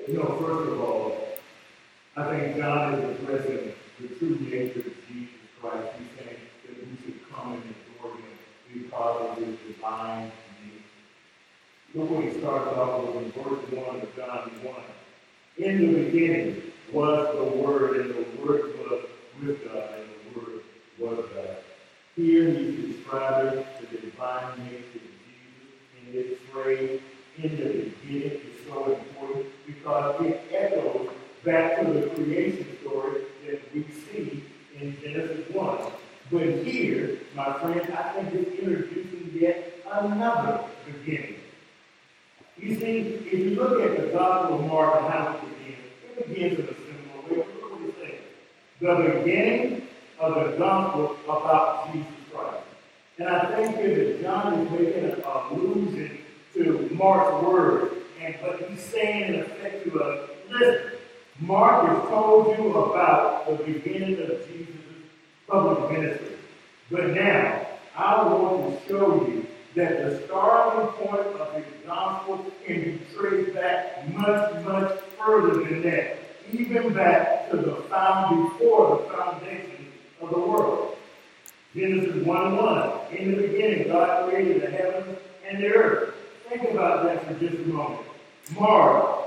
You 0.07 0.13
know, 0.13 0.37
first 0.39 0.71
of 0.71 0.81
all, 0.81 1.17
I 2.17 2.29
think 2.29 2.57
God 2.57 2.99
is 2.99 3.19
addressing 3.19 3.73
the 3.99 4.07
true 4.15 4.37
nature 4.39 4.79
of 4.79 5.07
Jesus 5.07 5.35
Christ. 5.59 5.87
He's 5.97 6.07
saying 6.17 6.39
that 6.67 6.87
we 6.87 6.97
should 7.03 7.19
come 7.33 7.53
and 7.53 7.63
adore 7.63 8.11
him 8.11 8.37
because 8.73 9.31
of 9.31 9.37
his 9.37 9.57
divine 9.67 10.31
nature. 10.63 10.83
Look 11.93 12.09
what 12.09 12.23
he 12.23 12.39
starts 12.39 12.77
off 12.77 13.15
with 13.15 13.23
in 13.23 13.31
verse 13.31 13.71
1 13.71 14.01
of 14.01 14.15
John 14.15 14.51
1. 14.63 14.75
In 15.57 15.93
the 15.93 16.04
beginning 16.15 16.61
was 16.93 17.35
the 17.35 17.43
Word, 17.43 17.97
and 17.97 18.09
the 18.11 18.41
Word 18.41 18.73
was 18.79 19.05
with 19.41 19.65
God, 19.65 19.89
and 19.99 20.09
the 20.33 20.39
Word 20.39 20.61
was 20.97 21.25
God. 21.33 21.57
Here 22.15 22.49
he's 22.49 22.95
describing 22.95 23.65
the 23.81 23.97
divine 23.97 24.65
nature 24.65 25.03
of 25.03 25.11
Jesus, 25.25 25.73
and 25.99 26.13
this 26.13 26.39
phrase, 26.51 27.01
in 27.37 27.57
the 27.57 27.91
beginning, 28.01 28.31
is 28.31 28.67
so 28.67 28.93
important 28.93 29.47
because 29.67 30.25
it 30.25 30.41
echoes 30.53 31.09
back 31.43 31.81
to 31.81 31.91
the 31.91 32.07
creation 32.15 32.65
story 32.81 33.21
that 33.45 33.73
we 33.73 33.85
see 34.11 34.43
in 34.79 34.97
Genesis 35.01 35.53
1. 35.53 35.77
But 36.31 36.41
here, 36.63 37.19
my 37.35 37.53
friend, 37.59 37.81
I 37.93 38.13
think 38.13 38.33
it's 38.33 38.59
introducing 38.59 39.31
yet 39.33 39.73
another 39.91 40.61
beginning. 40.85 41.35
You 42.57 42.79
see, 42.79 42.97
if 42.99 43.33
you 43.33 43.49
look 43.51 43.81
at 43.81 43.99
the 43.99 44.07
Gospel 44.07 44.59
of 44.59 44.67
Mark 44.67 45.01
and 45.01 45.13
how 45.13 45.35
it 45.35 45.41
begins, 45.41 45.85
it 46.17 46.27
begins 46.27 46.59
in 46.59 46.65
a 46.65 46.73
similar 46.73 47.21
way. 47.29 47.47
Look 47.61 47.71
what 47.71 47.81
it 47.81 47.95
says. 47.99 48.19
The 48.79 49.19
beginning 49.19 49.87
of 50.19 50.35
the 50.35 50.57
Gospel 50.57 51.17
about 51.25 51.91
Jesus 51.91 52.07
Christ. 52.31 52.63
And 53.19 53.27
I 53.27 53.55
think 53.55 53.75
here 53.77 54.13
that 54.13 54.21
John 54.21 54.53
is 54.53 54.71
making 54.71 55.03
an 55.03 55.21
allusion 55.23 56.17
to 56.53 56.89
Mark's 56.93 57.45
words. 57.45 57.93
And 58.21 58.35
but 58.41 58.69
he's 58.69 58.81
saying 58.81 59.33
in 59.33 59.41
effect 59.41 59.83
to 59.85 60.01
us, 60.01 60.29
listen, 60.49 60.91
Mark 61.41 61.87
has 61.87 62.09
told 62.09 62.57
you 62.57 62.73
the 63.57 63.73
beginning 63.73 64.19
of 64.21 64.47
Jesus' 64.47 64.75
public 65.47 65.91
ministry. 65.91 66.37
But 66.91 67.11
now, 67.11 67.67
I 67.95 68.23
want 68.23 68.79
to 68.79 68.87
show 68.87 69.27
you 69.27 69.47
that 69.75 70.03
the 70.03 70.25
starting 70.25 70.87
point 71.05 71.27
of 71.39 71.53
his 71.53 71.65
gospel 71.85 72.45
can 72.65 72.81
be 72.83 73.01
traced 73.13 73.53
back 73.53 74.07
much, 74.13 74.63
much 74.63 74.99
further 75.17 75.63
than 75.63 75.81
that. 75.83 76.17
Even 76.51 76.93
back 76.93 77.49
to 77.51 77.57
the 77.57 77.75
found 77.89 78.51
before 78.51 78.97
the 78.97 79.13
foundation 79.13 79.87
of 80.21 80.29
the 80.29 80.39
world. 80.39 80.97
Genesis 81.75 82.25
1 82.25 82.57
1. 82.57 83.15
In 83.17 83.31
the 83.31 83.47
beginning, 83.47 83.87
God 83.89 84.29
created 84.29 84.61
the 84.61 84.69
heavens 84.69 85.17
and 85.47 85.61
the 85.61 85.67
earth. 85.67 86.13
Think 86.47 86.71
about 86.71 87.03
that 87.03 87.25
for 87.25 87.33
just 87.33 87.55
a 87.55 87.67
moment. 87.67 88.07
Mark, 88.57 89.24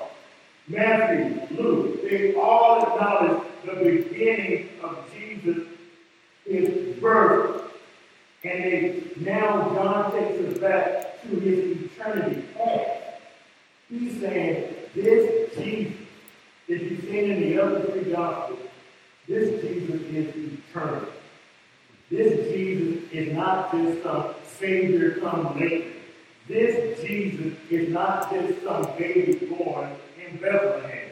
Matthew, 0.69 1.57
Luke, 1.57 2.03
they 2.03 2.35
all 2.35 2.83
acknowledge 2.83 3.43
the 3.65 3.75
beginning 3.75 4.69
of 4.83 5.11
Jesus' 5.13 5.67
his 6.45 6.97
birth. 6.97 7.63
And 8.45 8.65
they, 8.65 9.03
now 9.19 9.69
John 9.75 10.13
takes 10.13 10.41
us 10.47 10.59
back 10.59 11.23
to 11.23 11.29
his 11.41 11.83
eternity 11.83 12.43
past. 12.57 13.21
He's 13.91 14.21
saying 14.21 14.75
this 14.95 15.55
Jesus, 15.57 15.95
if 16.69 16.83
you've 16.83 17.01
seen 17.03 17.31
in 17.31 17.41
the 17.41 17.63
other 17.63 17.81
three 17.91 18.13
gospels, 18.13 18.61
this 19.27 19.61
Jesus 19.63 20.01
is 20.03 20.59
eternal. 20.71 21.09
This 22.11 22.53
Jesus 22.53 23.11
is 23.13 23.35
not 23.35 23.73
just 23.73 24.03
some 24.03 24.35
Savior 24.59 25.19
come 25.21 25.59
later. 25.59 25.91
This 26.47 27.01
Jesus 27.03 27.55
is 27.71 27.89
not 27.91 28.31
just 28.31 28.63
some 28.63 28.87
baby 28.97 29.47
born 29.47 29.91
in 30.31 30.37
Bethlehem. 30.39 31.09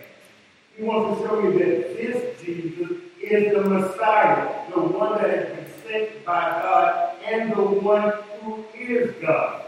He 0.76 0.82
wants 0.84 1.20
to 1.20 1.26
show 1.26 1.42
you 1.42 1.52
that 1.58 1.96
this 1.96 2.40
Jesus 2.42 2.90
is 3.22 3.54
the 3.54 3.62
Messiah, 3.62 4.70
the 4.70 4.80
one 4.80 5.20
that 5.20 5.30
has 5.30 5.56
been 5.56 5.66
sent 5.84 6.24
by 6.24 6.42
God, 6.62 7.16
and 7.24 7.52
the 7.52 7.62
one 7.62 8.12
who 8.40 8.64
is 8.78 9.14
God. 9.22 9.62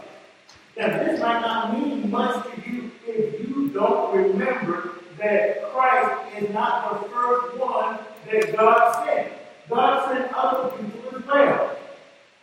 Now, 0.77 0.99
this 0.99 1.21
might 1.21 1.41
not 1.41 1.79
mean 1.79 2.11
much 2.11 2.45
to 2.45 2.71
you 2.71 2.91
if 3.07 3.41
you 3.49 3.69
don't 3.71 4.15
remember 4.17 4.93
that 5.19 5.73
Christ 5.73 6.37
is 6.37 6.51
not 6.55 7.03
the 7.03 7.09
first 7.09 7.57
one 7.57 7.99
that 8.31 8.57
God 8.57 9.07
sent. 9.07 9.33
God 9.69 10.13
sent 10.13 10.33
other 10.33 10.77
people 10.77 11.19
as 11.19 11.27
well. 11.27 11.77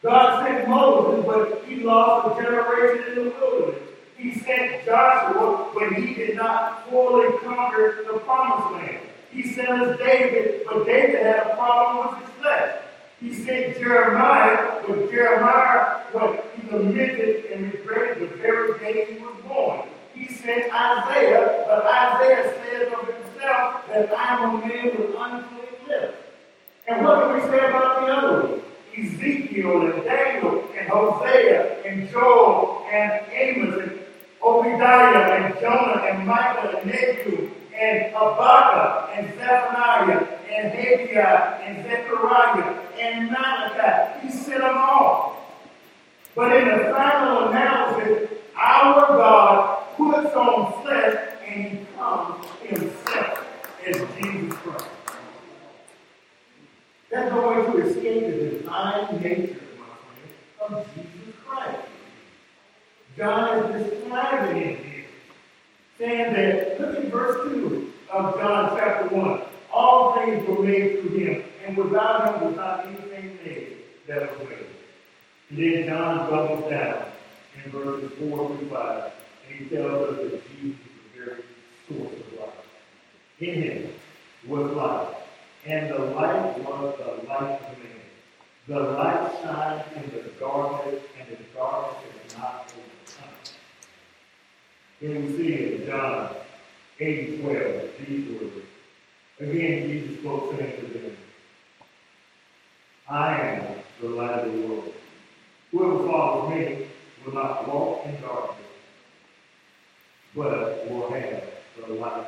God 0.01 0.45
sent 0.45 0.67
Moses, 0.67 1.25
but 1.25 1.63
he 1.65 1.77
lost 1.77 2.37
a 2.37 2.43
generation 2.43 3.03
in 3.07 3.15
the 3.15 3.29
wilderness. 3.29 3.81
He 4.17 4.39
sent 4.39 4.85
Joshua 4.85 5.34
when 5.85 6.03
he 6.03 6.13
did 6.13 6.35
not 6.35 6.89
fully 6.89 7.37
conquer 7.39 8.03
the 8.07 8.19
promised 8.19 8.73
land. 8.73 8.99
He 9.31 9.43
sent 9.43 9.69
us 9.69 9.97
David, 9.97 10.61
but 10.65 10.85
David 10.85 11.21
had 11.21 11.47
a 11.47 11.55
problem 11.55 12.15
with 12.15 12.25
his 12.25 12.35
flesh. 12.41 12.81
He 13.19 13.33
sent 13.33 13.77
Jeremiah, 13.77 14.81
but 14.87 15.11
Jeremiah 15.11 16.01
was 16.13 16.39
he 16.55 16.71
lamented 16.71 17.45
and 17.45 17.73
regretted 17.73 18.29
the 18.29 18.35
very 18.37 18.79
day 18.79 19.13
he 19.13 19.19
was 19.19 19.35
born. 19.47 19.87
He 20.13 20.27
sent 20.27 20.73
Isaiah, 20.73 21.65
but 21.67 21.85
Isaiah 21.85 22.53
says 22.63 22.93
of 22.93 23.07
himself 23.07 23.87
that 23.87 24.13
I 24.13 24.43
am 24.43 24.55
a 24.55 24.67
man 24.67 24.85
with 24.85 25.15
unclean 25.17 25.87
lips. 25.87 26.17
And 26.87 27.03
what 27.03 27.27
do 27.27 27.33
we 27.33 27.41
say 27.41 27.65
about 27.65 28.01
the 28.01 28.13
other? 28.13 28.61
Ezekiel 28.97 29.91
and 29.91 30.03
Daniel 30.05 30.63
and 30.77 30.87
Hosea 30.87 31.83
and 31.83 32.09
Joel 32.09 32.85
and 32.89 33.25
Amos 33.33 33.81
and 33.81 34.04
Obadiah 34.43 35.45
and 35.45 35.59
Jonah 35.59 36.03
and 36.03 36.27
Micah 36.27 36.77
and 36.77 36.87
Nahum 36.87 37.51
and 37.73 38.13
Habakkuk 38.13 39.17
and 39.17 39.27
Zephaniah 39.37 40.27
and 40.49 40.71
Haggai 40.71 41.61
and 41.63 41.85
Zechariah 41.85 42.79
and 42.99 43.31
Malachi. 43.31 44.27
He 44.27 44.31
sent 44.31 44.61
them 44.61 44.77
all. 44.77 45.35
But 46.35 46.55
in 46.55 46.67
the 46.67 46.83
final 46.91 47.47
analysis, 47.49 48.29
our 48.57 49.07
God 49.17 49.85
puts 49.95 50.35
on 50.35 50.83
flesh 50.83 51.33
and 51.47 51.63
he 51.63 51.85
comes 51.95 52.45
himself 52.61 53.45
as 53.85 53.95
Jesus 54.17 54.53
Christ. 54.59 54.85
That's 57.09 57.31
no 57.31 57.47
way 57.47 57.65
to 57.65 57.87
escape 57.87 58.27
the 58.27 58.57
divine 58.57 59.21
nature, 59.21 59.61
of 60.61 60.85
Jesus 60.93 61.35
Christ. 61.45 61.94
John 63.17 63.71
is 63.71 63.91
describing 63.91 64.61
it 64.61 64.79
here, 64.79 65.05
saying 65.97 66.33
that, 66.33 66.79
look 66.81 66.97
at 66.97 67.11
verse 67.11 67.49
2 67.49 67.93
of 68.11 68.35
John 68.35 68.77
chapter 68.77 69.15
1. 69.15 69.41
All 69.71 70.15
things 70.15 70.47
were 70.47 70.63
made 70.63 70.99
through 70.99 71.17
him, 71.17 71.43
and 71.65 71.77
without 71.77 72.35
him 72.41 72.47
was 72.47 72.55
not 72.57 72.85
anything 72.85 73.37
made 73.45 73.77
that 74.07 74.37
was 74.37 74.49
made. 74.49 74.65
And 75.49 75.57
then 75.59 75.87
John 75.87 76.29
doubles 76.29 76.69
down 76.69 77.05
in 77.63 77.71
verses 77.71 78.11
4 78.19 78.57
through 78.57 78.69
5, 78.69 79.11
and 79.49 79.59
he 79.59 79.75
tells 79.75 80.09
us 80.09 80.31
that 80.31 80.41
Jesus 80.49 80.79
is 80.79 80.91
the 81.13 81.19
very 81.19 81.43
source 81.87 82.13
of 82.19 82.39
life. 82.39 82.49
In 83.39 83.61
him 83.61 83.89
was 84.47 84.71
life, 84.71 85.15
and 85.65 85.89
the 85.89 85.99
light 85.99 86.57
was 86.59 86.97
the 86.97 87.27
light 87.27 87.61
of 87.61 87.77
man. 87.79 87.91
The 88.67 88.79
light 88.79 89.31
shines 89.41 89.83
in 89.95 90.11
the 90.11 90.29
darkness, 90.39 91.01
and 91.17 91.29
the 91.29 91.43
darkness. 91.55 92.14
Then 95.01 95.25
we 95.25 95.37
see 95.37 95.75
in 95.75 95.85
John 95.85 96.35
8 96.99 97.29
and 97.29 97.41
12, 97.41 97.91
these 98.07 98.29
words. 98.31 98.65
Again, 99.39 99.89
Jesus 99.89 100.19
spoke 100.19 100.57
saying 100.57 100.79
to 100.79 100.87
them, 100.87 101.17
I 103.09 103.37
am 103.37 103.75
the 104.01 104.07
light 104.07 104.39
of 104.45 104.53
the 104.53 104.61
world. 104.61 104.93
Whoever 105.71 106.07
follows 106.07 106.55
me 106.55 106.87
will 107.25 107.33
not 107.33 107.67
walk 107.67 108.05
in 108.05 108.21
darkness, 108.21 108.65
but 110.33 110.89
will 110.89 111.11
have 111.11 111.43
the 111.75 111.93
light 111.93 112.13
of 112.13 112.27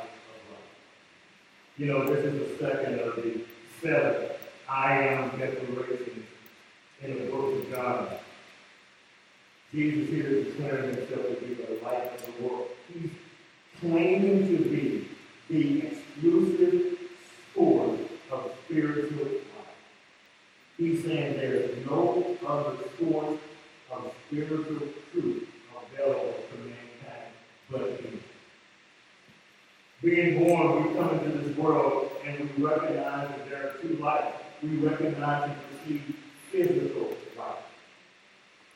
You 1.78 1.86
know, 1.86 2.14
this 2.14 2.24
is 2.24 2.58
the 2.58 2.58
second 2.58 3.00
of 3.00 3.16
the 3.16 3.40
seven 3.80 4.28
I 4.68 5.02
am 5.02 5.30
declarations 5.38 6.26
in 7.02 7.14
the 7.14 7.30
book 7.30 7.54
of 7.54 7.70
John. 7.70 8.08
Jesus 9.72 10.08
here 10.08 10.26
is 10.26 10.46
declaring 10.46 10.94
himself 10.94 11.28
to 11.28 11.44
be 11.44 11.54
the 11.54 11.78
light 11.84 12.10
of 12.14 12.24
the 12.24 12.42
world. 12.42 12.68
He's 12.92 13.10
claiming 13.80 14.48
to 14.48 14.64
be 14.64 15.08
the 15.50 15.86
exclusive 15.88 16.98
source 17.54 18.00
of 18.30 18.52
spiritual 18.64 19.24
life. 19.26 19.76
He's 20.78 21.04
saying 21.04 21.36
there 21.36 21.54
is 21.54 21.86
no 21.86 22.36
other 22.46 22.76
source 22.98 23.38
of 23.92 24.12
spiritual 24.26 24.88
truth 25.12 25.48
available 25.92 26.34
to 26.50 26.58
mankind 26.58 27.32
but 27.70 28.00
him. 28.00 28.22
Being 30.00 30.38
born, 30.38 30.88
we 30.88 30.94
come 30.94 31.18
into 31.18 31.38
this 31.38 31.56
world 31.58 32.10
and 32.24 32.38
we 32.56 32.64
recognize 32.64 33.28
that 33.28 33.50
there 33.50 33.68
are 33.68 33.72
two 33.82 33.96
lives. 33.96 34.34
We 34.62 34.76
recognize 34.76 35.50
and 35.50 35.58
receive 35.72 36.16
physical. 36.50 37.12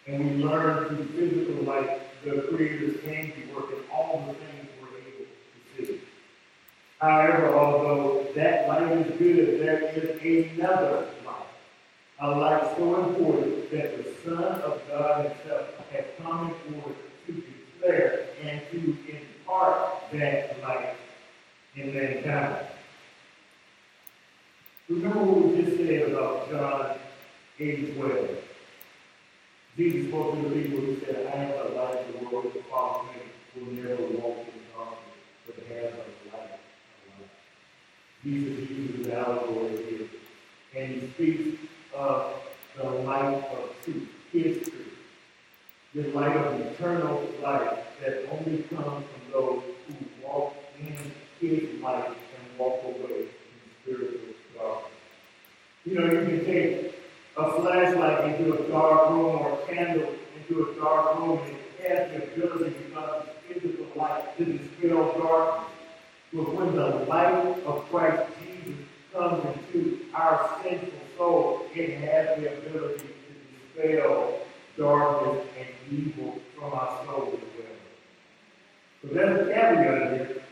And 0.07 0.39
we 0.39 0.45
learn 0.45 0.89
through 0.89 1.05
physical 1.07 1.63
life 1.65 2.01
the 2.25 2.43
Creator's 2.43 3.03
handiwork 3.05 3.73
and 3.73 3.83
all 3.93 4.25
the 4.27 4.35
things 4.35 4.69
we're 4.81 4.99
able 4.99 5.27
to 5.77 5.87
see. 5.87 6.01
However, 7.01 7.55
although 7.55 8.27
that 8.35 8.69
light 8.69 8.93
is 8.93 9.19
good, 9.19 9.61
there 9.61 9.83
is 9.93 10.57
another 10.57 11.09
light. 11.27 11.37
A 12.21 12.31
light 12.31 12.77
so 12.77 13.09
important 13.09 13.71
that 13.73 13.97
the 13.97 14.11
Son 14.25 14.45
of 14.45 14.81
God 14.89 15.27
Himself 15.27 15.91
has 15.91 16.05
come 16.23 16.55
forward 16.55 16.97
to 17.27 17.33
declare 17.33 18.27
and 18.45 18.61
to 18.71 18.97
impart 19.09 20.11
that 20.13 20.63
light 20.63 20.95
in 21.75 21.95
mankind. 21.95 22.67
Remember 24.89 25.25
what 25.25 25.49
we 25.49 25.63
just 25.63 25.77
said 25.77 26.13
about 26.13 26.51
John 26.51 26.99
8 27.59 27.97
12. 27.97 28.29
Jesus 29.77 30.09
spoke 30.09 30.35
to 30.35 30.49
the 30.49 30.55
people 30.55 30.81
who 30.81 31.01
said, 31.01 31.27
I 31.33 31.45
am 31.45 31.51
the 31.51 31.75
light 31.75 31.97
of 31.97 32.21
the 32.21 32.29
world, 32.29 32.53
the 32.53 32.63
follow 32.65 33.05
me 33.05 33.21
will 33.57 33.73
never 33.73 34.03
walk 34.19 34.47
in 34.47 34.61
darkness, 34.77 34.99
but 35.47 35.57
have 35.57 35.93
the 35.93 36.37
light 36.37 36.51
of 36.51 37.21
life. 37.21 37.31
Jesus 38.23 38.71
uses 38.71 39.09
allegory 39.09 39.77
here, 39.85 40.09
and 40.77 40.93
he 40.93 41.09
speaks 41.09 41.69
of 41.95 42.35
the 42.77 42.85
light 42.85 43.45
of 43.51 43.75
truth, 43.83 44.09
his 44.31 44.69
truth. 44.69 44.89
The 45.95 46.03
light 46.09 46.37
of 46.37 46.61
eternal 46.61 47.27
life 47.43 47.79
that 48.03 48.25
only 48.31 48.63
comes 48.65 49.07
from 49.07 49.33
those 49.33 49.63
who 49.87 49.95
walk 50.23 50.55
in 50.79 50.97
his 51.41 51.81
light 51.81 52.09
and 52.09 52.59
walk 52.59 52.83
away 52.85 53.25
from 53.25 53.73
spiritual 53.83 54.35
darkness. 54.55 54.93
You 55.85 55.95
know, 55.95 56.07
you 56.07 56.27
can 56.27 56.45
take 56.45 56.92
a 57.37 57.53
flashlight 57.53 58.41
into 58.41 58.55
a 58.55 58.69
dark 58.69 59.11
room 59.11 59.37
or 59.41 59.59
a 59.59 59.67
candle 59.67 60.15
into 60.37 60.71
a 60.71 60.75
dark 60.75 61.19
room 61.19 61.39
and 61.39 61.57
it 61.57 61.89
has 61.89 62.11
the 62.11 62.43
ability 62.43 62.77
of 62.95 63.29
physical 63.49 63.87
light 63.97 64.37
to 64.37 64.45
dispel 64.45 65.13
darkness. 65.19 65.71
But 66.33 66.55
when 66.55 66.77
the 66.77 66.89
light 67.07 67.63
of 67.65 67.89
Christ 67.91 68.31
Jesus 68.41 68.77
comes 69.13 69.45
into 69.45 70.07
our 70.15 70.59
sinful 70.63 70.93
soul, 71.17 71.67
it 71.75 71.99
has 72.01 72.39
the 72.39 72.59
ability 72.59 73.07
to 73.07 73.83
dispel 73.83 74.41
darkness 74.77 75.47
and 75.59 75.99
evil 75.99 76.39
from 76.55 76.73
our 76.73 77.05
soul 77.05 77.33
as 77.35 77.41
well. 77.59 77.73
So 79.03 79.09
there's 79.15 79.49
a 79.49 79.53
caveat 79.53 80.13
here. 80.13 80.43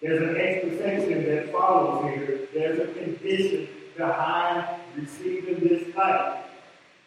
There's 0.00 0.22
an 0.22 0.36
expectation 0.36 1.24
that 1.26 1.52
follows 1.52 2.14
here. 2.14 2.48
There's 2.54 2.78
a 2.78 2.92
condition 2.94 3.68
behind 3.96 4.80
receiving 4.96 5.60
this 5.60 5.94
light. 5.94 6.44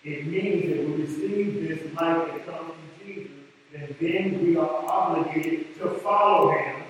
It 0.03 0.27
means 0.27 0.69
that 0.69 0.87
we 0.87 1.03
receive 1.03 1.67
this 1.67 1.93
light 1.93 2.27
that 2.27 2.45
comes 2.45 2.71
from 2.73 3.05
Jesus, 3.05 3.31
and 3.73 3.95
then 3.99 4.43
we 4.43 4.57
are 4.57 4.85
obligated 4.85 5.77
to 5.79 5.89
follow 5.99 6.51
him. 6.51 6.83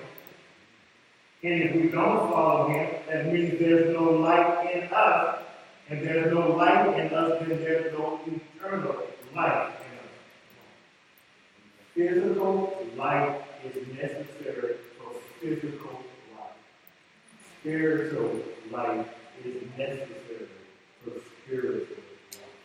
And 1.42 1.62
if 1.62 1.74
we 1.76 1.88
don't 1.88 2.30
follow 2.30 2.68
him, 2.68 2.90
that 3.08 3.32
means 3.32 3.58
there's 3.60 3.94
no 3.94 4.04
light 4.12 4.74
in 4.74 4.88
us. 4.92 5.38
And 5.90 6.00
there's 6.00 6.32
no 6.32 6.52
light 6.52 6.98
in 6.98 7.12
us, 7.12 7.40
then 7.40 7.60
there's 7.60 7.92
no 7.92 8.18
eternal 8.26 8.96
light 9.34 9.68
in 9.68 9.98
us. 9.98 10.14
Physical 11.94 12.86
light 12.96 13.42
is 13.64 13.86
necessary 13.88 14.76
for 14.98 15.12
physical 15.40 16.02
life. 16.34 16.56
Spiritual 17.60 18.40
light 18.72 19.06
is 19.44 19.62
necessary 19.76 20.48
for 21.04 21.12
spiritual 21.44 21.96
life. 22.32 22.64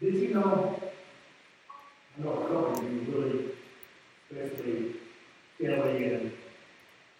Did 0.00 0.14
you 0.14 0.34
know? 0.34 0.80
I 2.18 2.22
know 2.22 2.32
a 2.32 2.40
couple 2.42 2.78
of 2.78 2.92
you 2.92 3.00
really, 3.08 3.44
especially 4.30 4.96
Kelly 5.60 6.04
and 6.04 6.32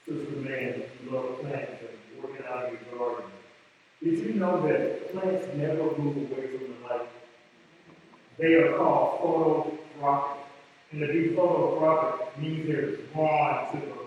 Sister 0.07 0.37
Man, 0.37 0.83
love 1.11 1.41
plants 1.41 1.83
and 1.83 2.23
working 2.23 2.47
out 2.47 2.69
in 2.69 2.79
your 2.91 2.99
garden. 2.99 3.31
Did 4.03 4.19
you 4.19 4.33
know 4.35 4.67
that 4.67 5.13
plants 5.13 5.47
never 5.55 5.97
move 5.97 6.17
away 6.17 6.49
from 6.49 6.67
the 6.67 6.89
light? 6.89 7.09
They 8.39 8.55
are 8.55 8.77
called 8.79 9.79
phototrophic. 10.01 10.37
And 10.93 11.01
to 11.01 11.07
be 11.07 11.29
phototrophic 11.37 12.39
means 12.39 12.67
they're 12.67 12.97
drawn 13.13 13.71
to 13.73 13.87
the. 13.87 14.00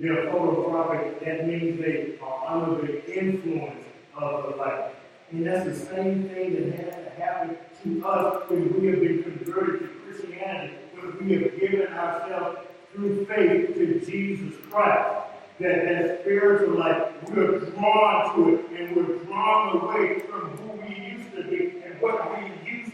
They're 0.00 0.26
phototrophic, 0.30 1.24
that 1.24 1.46
means 1.48 1.80
they 1.80 2.18
are 2.22 2.46
under 2.46 2.86
the 2.86 3.18
influence 3.18 3.84
of 4.16 4.44
the 4.44 4.56
light. 4.56 4.92
And 5.32 5.44
that's 5.46 5.64
the 5.64 5.74
same 5.74 6.28
thing 6.28 6.54
that 6.54 6.78
has 6.78 7.04
to 7.04 7.10
happen 7.20 7.56
to 7.82 8.06
us 8.06 8.48
when 8.48 8.80
we 8.80 8.86
have 8.88 9.00
been 9.00 9.22
converted 9.24 9.80
to 9.80 9.88
Christianity, 9.88 10.74
when 10.94 11.28
we 11.28 11.42
have 11.42 11.60
given 11.60 11.88
ourselves 11.88 12.58
through 12.94 13.26
faith 13.26 13.74
to 13.74 14.00
Jesus 14.00 14.54
Christ. 14.70 15.24
That 15.60 15.88
that 15.88 16.20
spiritual 16.20 16.78
life, 16.78 17.12
we're 17.30 17.58
drawn 17.58 18.36
to 18.36 18.54
it, 18.54 18.80
and 18.80 18.94
we're 18.94 19.16
drawn 19.24 19.76
away 19.78 20.20
from 20.20 20.50
who 20.50 20.80
we 20.80 20.94
used 20.94 21.34
to 21.34 21.42
be 21.42 21.82
and 21.84 22.00
what 22.00 22.30
we 22.30 22.70
used 22.70 22.92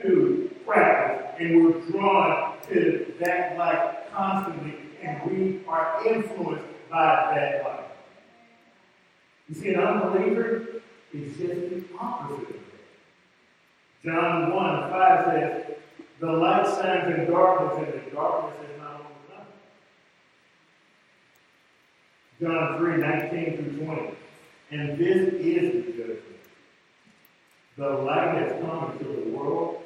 to 0.00 0.50
practice, 0.64 1.36
and 1.38 1.62
we're 1.62 1.80
drawn 1.90 2.54
to 2.68 3.12
that 3.20 3.58
light 3.58 4.10
constantly, 4.10 4.78
and 5.02 5.30
we 5.30 5.60
are 5.66 6.06
influenced 6.06 6.64
by 6.90 7.32
that 7.34 7.64
light. 7.64 7.90
You 9.48 9.54
see, 9.54 9.74
an 9.74 9.80
unbeliever 9.80 10.66
is 11.12 11.36
just 11.36 11.70
the 11.70 11.84
opposite 11.98 12.48
of 12.48 12.48
that. 12.48 12.62
John 14.04 14.52
1 14.52 14.90
5 14.90 15.24
says, 15.26 15.76
The 16.20 16.32
light 16.32 16.66
shines 16.66 17.14
in 17.14 17.30
darkness, 17.30 17.78
and 17.78 18.06
the 18.06 18.10
darkness 18.10 18.70
is 18.70 18.80
not 18.80 19.00
overcome. 19.00 19.46
John 22.40 22.78
3 22.78 22.96
19 22.96 23.56
through 23.56 23.86
20. 23.86 24.10
And 24.72 24.98
this 24.98 25.32
is 25.34 25.84
the 25.84 25.92
judgment. 25.92 26.22
The 27.76 27.88
light 27.88 28.34
has 28.38 28.60
come 28.62 28.92
into 28.92 29.04
the 29.04 29.30
world, 29.30 29.82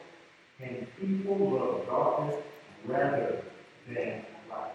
and 0.63 0.87
people 0.99 1.37
love 1.37 1.87
darkness 1.87 2.43
rather 2.87 3.43
than 3.89 4.25
light, 4.49 4.73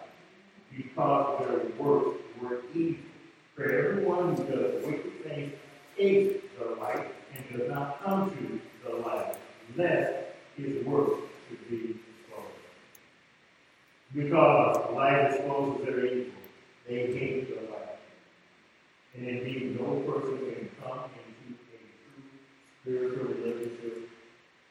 because 0.76 1.46
their 1.46 1.60
works 1.78 2.20
were 2.42 2.62
evil. 2.74 3.04
For 3.56 3.64
everyone 3.64 4.36
who 4.36 4.44
does 4.44 4.86
wicked 4.86 5.24
things 5.24 5.54
hates 5.96 6.44
the 6.60 6.76
light 6.76 7.08
and 7.34 7.58
does 7.58 7.70
not 7.70 8.04
come 8.04 8.30
to 8.32 8.62
the 8.90 8.96
light, 8.98 9.36
lest 9.78 10.14
his 10.58 10.86
works 10.86 11.22
should 11.48 11.70
be 11.70 11.96
exposed. 12.22 12.66
Because 14.14 14.94
light 14.94 15.32
exposes 15.32 15.86
their 15.86 16.06
evil, 16.06 16.34
they 16.88 16.96
hate 17.14 17.50
the 17.50 17.72
light 17.72 18.00
And 19.16 19.28
indeed, 19.28 19.80
no 19.80 20.02
person 20.02 20.38
can 20.38 20.70
come 20.84 21.10
into 21.16 21.56
a 21.72 21.84
true 22.04 22.24
spiritual 22.82 23.34
relationship 23.36 24.10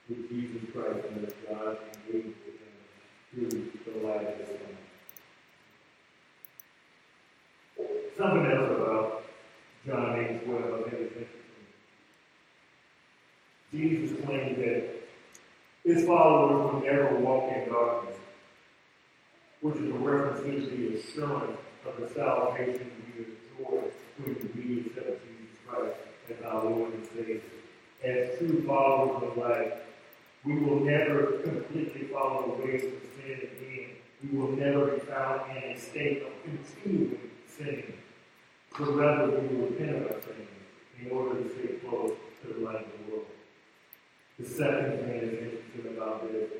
with 0.09 0.29
Jesus 0.29 0.63
Christ 0.73 1.07
unless 1.11 1.33
God 1.49 1.79
engages 2.07 2.35
with 2.45 3.51
him 3.51 3.71
through 3.85 3.93
the 3.93 4.07
light 4.07 4.27
of 4.27 4.39
his 4.39 4.49
Son. 4.49 4.84
Something 8.17 8.47
else 8.47 8.71
about 8.71 9.25
John 9.85 10.17
8 10.17 10.45
12, 10.45 10.63
I 10.63 10.87
is 10.87 10.93
interesting. 10.93 11.27
Jesus 13.73 14.25
claimed 14.25 14.57
that 14.59 15.03
his 15.85 16.07
followers 16.07 16.75
would 16.75 16.85
never 16.85 17.17
walk 17.17 17.53
in 17.53 17.69
darkness, 17.69 18.17
which 19.63 19.77
is 19.77 19.91
a 19.91 19.95
reference 19.95 20.41
to 20.45 20.77
the 20.77 20.97
assurance 20.97 21.59
of 21.85 22.01
the 22.01 22.15
salvation 22.15 22.89
we 23.17 23.25
enjoy 23.25 23.83
when 24.19 24.51
we 24.55 24.81
accept 24.87 25.27
Jesus 25.27 25.59
Christ 25.67 25.97
as 26.31 26.45
our 26.45 26.65
Lord 26.65 26.93
and 26.95 27.07
Savior. 27.07 27.41
As 28.05 28.39
true 28.39 28.63
followers 28.65 29.25
of 29.25 29.37
light, 29.37 29.73
we 30.45 30.57
will 30.61 30.81
never 30.81 31.39
completely 31.43 32.07
follow 32.13 32.57
the 32.57 32.65
ways 32.65 32.85
of 32.85 32.93
sin 33.17 33.41
again. 33.41 33.91
We 34.23 34.39
will 34.39 34.53
never 34.53 34.93
be 34.93 35.01
found 35.01 35.51
in 35.57 35.73
a 35.73 35.79
state 35.81 36.23
of 36.23 36.33
continuing 36.45 37.19
sinning. 37.49 37.95
But 38.77 38.97
rather, 38.97 39.27
repent 39.29 40.05
of 40.05 40.11
our 40.11 40.21
sins 40.23 40.49
in 41.01 41.11
order 41.13 41.43
to 41.43 41.49
stay 41.49 41.75
close 41.89 42.13
to 42.43 42.55
the 42.55 42.65
light 42.65 42.85
of 42.85 43.07
the 43.07 43.13
world. 43.13 43.27
The 44.39 44.47
second 44.47 44.99
thing 44.99 45.21
that's 45.21 45.33
interesting 45.33 45.97
about 45.97 46.33
this, 46.33 46.51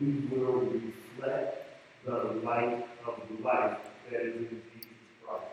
we 0.00 0.26
will 0.30 0.62
reflect 0.62 1.78
the 2.04 2.40
light 2.42 2.88
of 3.06 3.40
life 3.40 3.78
that 4.10 4.20
is 4.22 4.36
in 4.36 4.62
Jesus 4.72 4.90
Christ. 5.24 5.44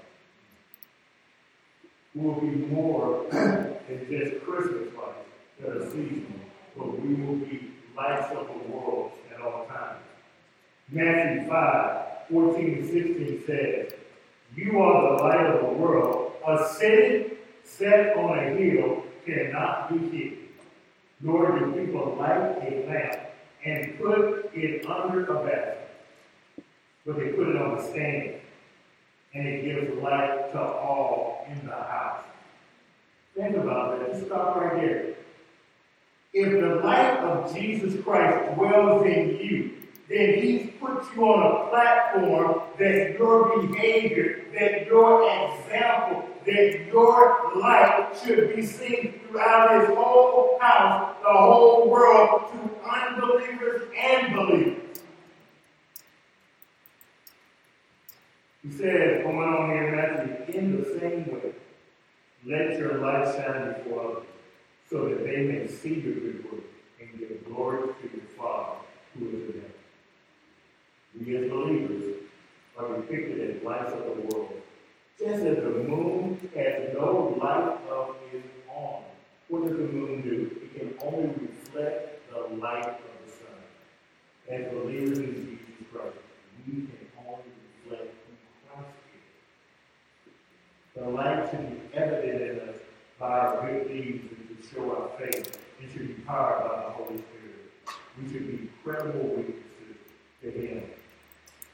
We 2.16 2.26
will 2.26 2.42
be 2.42 2.48
more 2.48 3.28
than 3.30 4.08
just 4.10 4.44
Christmas 4.44 4.88
lights 4.96 5.30
that 5.60 5.70
are 5.70 5.86
seasonal, 5.92 6.40
but 6.76 7.00
we 7.00 7.14
will 7.14 7.36
be 7.36 7.74
lights 7.96 8.36
of 8.36 8.48
the 8.48 8.72
world 8.72 9.12
at 9.32 9.40
all 9.40 9.68
times. 9.68 10.00
Matthew 10.90 11.48
5, 11.48 12.06
14 12.32 12.74
and 12.74 12.90
16 12.90 13.44
says, 13.46 13.94
You 14.56 14.80
are 14.80 15.18
the 15.18 15.24
light 15.24 15.46
of 15.46 15.62
the 15.62 15.74
world. 15.74 16.34
A 16.48 16.68
city 16.68 17.34
set 17.64 18.16
on 18.18 18.38
a 18.38 18.50
hill 18.56 19.04
cannot 19.26 19.90
be 19.90 20.18
hidden 20.18 20.42
nor 21.24 21.60
do 21.60 21.72
people 21.74 22.16
light 22.20 22.58
a 22.62 22.86
lamp 22.88 23.20
and 23.64 23.98
put 24.00 24.50
it 24.54 24.86
under 24.86 25.26
a 25.26 25.46
basket, 25.46 25.90
but 27.06 27.18
they 27.18 27.30
put 27.30 27.50
it 27.50 27.58
on 27.58 27.78
a 27.78 27.90
stand, 27.90 28.36
and 29.34 29.48
it 29.48 29.64
gives 29.64 30.02
light 30.02 30.52
to 30.52 30.60
all 30.60 31.46
in 31.48 31.66
the 31.66 31.72
house. 31.72 32.24
Think 33.36 33.56
about 33.56 34.00
that. 34.00 34.12
Just 34.12 34.26
stop 34.26 34.56
right 34.56 34.82
here. 34.82 35.16
If 36.34 36.52
the 36.60 36.76
light 36.76 37.20
of 37.20 37.54
Jesus 37.54 38.02
Christ 38.04 38.56
dwells 38.56 39.06
in 39.06 39.38
you, 39.40 39.74
then 40.12 40.42
He's 40.42 40.70
put 40.80 41.04
you 41.16 41.24
on 41.24 41.68
a 41.68 41.70
platform 41.70 42.62
that 42.78 43.18
your 43.18 43.62
behavior, 43.62 44.46
that 44.54 44.86
your 44.86 45.24
example, 45.24 46.28
that 46.46 46.86
your 46.88 47.52
light 47.56 48.12
should 48.24 48.56
be 48.56 48.66
seen 48.66 49.22
throughout 49.28 49.80
His 49.80 49.96
whole 49.96 50.58
house, 50.60 51.16
the 51.22 51.30
whole 51.32 51.90
world, 51.90 52.52
to 52.52 52.90
unbelievers 52.90 53.90
and 53.98 54.36
believers. 54.36 55.02
He 58.64 58.72
says, 58.72 59.24
going 59.24 59.38
on 59.38 59.70
here 59.72 59.96
Matthew, 59.96 60.56
in 60.56 60.82
the 60.84 61.00
same 61.00 61.32
way, 61.32 61.54
let 62.46 62.78
your 62.78 63.00
light 63.00 63.36
shine 63.36 63.74
before 63.74 64.12
others, 64.12 64.28
so 64.90 65.10
that 65.10 65.24
they 65.26 65.44
may 65.44 65.68
see 65.68 65.96
your 65.96 66.14
good 66.14 66.52
work 66.52 66.64
and 67.00 67.18
give 67.18 67.46
glory 67.46 67.94
to 68.02 68.10
your 68.16 68.26
Father 68.38 68.78
who 69.18 69.28
is 69.30 69.34
in 69.34 69.62
heaven. 69.62 69.71
We 71.26 71.38
as 71.38 71.52
believers 71.52 72.16
are 72.78 72.96
depicted 72.96 73.56
as 73.56 73.64
lights 73.64 73.94
of 73.94 74.00
the 74.00 74.22
world. 74.22 74.54
Just 75.20 75.44
as 75.44 75.58
the 75.58 75.70
moon 75.70 76.50
has 76.56 76.94
no 76.96 77.38
light 77.40 77.78
of 77.92 78.16
its 78.34 78.48
own. 78.76 79.04
What 79.48 79.68
does 79.68 79.78
the 79.78 79.84
moon 79.84 80.22
do? 80.24 80.50
It 80.64 80.80
can 80.80 81.08
only 81.08 81.28
reflect 81.28 82.28
the 82.32 82.56
light 82.56 82.88
of 82.88 83.26
the 83.26 83.32
sun. 83.32 83.60
As 84.50 84.74
believers 84.74 85.20
in 85.20 85.36
Jesus 85.36 85.88
Christ, 85.94 86.18
we 86.66 86.74
can 86.74 87.08
only 87.28 87.52
reflect 87.86 88.16
who 88.26 88.74
Christ 88.74 88.90
is. 90.26 91.04
The 91.04 91.08
light 91.08 91.52
should 91.52 91.70
be 91.70 91.98
evident 91.98 92.42
in 92.42 92.70
us 92.70 92.76
by 93.20 93.30
our 93.30 93.68
good 93.68 93.90
deeds 93.90 94.26
and 94.32 94.58
to 94.58 94.68
show 94.74 94.90
our 94.90 95.10
faith. 95.20 95.60
It 95.84 95.92
should 95.94 96.08
be 96.08 96.14
powered 96.24 96.68
by 96.68 96.84
the 96.84 96.90
Holy 96.90 97.18
Spirit. 97.18 97.70
We 98.20 98.32
should 98.32 98.48
be 98.48 98.70
credible 98.84 99.28
witnesses 99.36 99.98
to 100.42 100.50
Him 100.50 100.84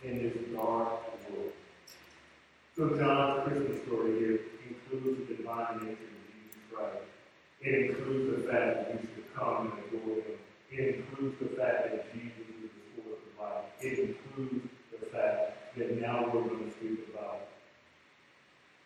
in 0.03 0.23
this 0.23 0.33
dark 0.53 1.01
world. 1.29 1.53
So 2.75 2.95
John's 2.97 3.47
Christmas 3.47 3.81
story 3.83 4.19
here 4.19 4.39
includes 4.69 5.27
the 5.27 5.35
divine 5.35 5.77
nature 5.79 5.91
of 5.91 6.23
Jesus 6.29 6.61
Christ. 6.71 7.05
It 7.61 7.89
includes 7.89 8.37
the 8.37 8.51
fact 8.51 8.75
that 8.75 8.93
we 8.93 9.01
should 9.01 9.35
come 9.35 9.71
and 9.71 9.99
adore 9.99 10.15
him. 10.15 10.37
It 10.71 10.95
includes 10.95 11.39
the 11.39 11.49
fact 11.57 11.91
that 11.91 12.13
Jesus 12.13 12.47
is 12.63 12.69
the 12.69 13.01
source 13.01 13.19
of 13.25 13.39
life. 13.41 13.65
It 13.81 13.99
includes 13.99 14.69
the 14.91 15.05
fact 15.07 15.77
that 15.77 16.01
now 16.01 16.29
we're 16.31 16.43
going 16.43 16.65
to 16.65 16.71
speak 16.71 17.07
about 17.13 17.47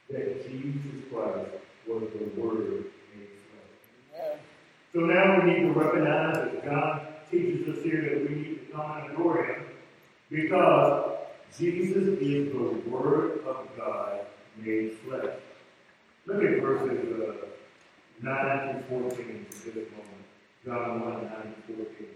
that 0.10 0.50
Jesus 0.50 1.04
Christ 1.12 1.50
was 1.88 2.04
the 2.14 2.42
Word 2.42 2.86
made 3.16 3.28
flesh. 4.12 4.38
So 4.94 5.00
now 5.00 5.40
we 5.40 5.52
need 5.52 5.60
to 5.62 5.72
recognize 5.72 6.36
that 6.36 6.66
God 6.66 7.08
teaches 7.30 7.68
us 7.78 7.84
here 7.84 8.02
that 8.02 8.30
we 8.30 8.36
need 8.36 8.68
to 8.68 8.74
come 8.74 8.92
and 8.92 9.12
adore 9.14 9.44
him 9.44 9.66
because 10.32 11.18
Jesus 11.60 12.18
is 12.20 12.54
the 12.54 12.90
Word 12.90 13.44
of 13.46 13.68
God 13.78 14.22
made 14.58 14.98
flesh. 15.00 15.36
Look 16.26 16.44
at 16.44 16.62
verses 16.62 17.22
uh, 17.22 17.46
9 18.22 18.76
to 18.76 18.84
14 18.84 19.46
for 19.50 19.70
this 19.72 19.88
moment. 19.92 20.08
John 20.66 21.02
1, 21.02 21.12
9 21.12 21.56
to 21.68 21.74
14. 21.74 22.08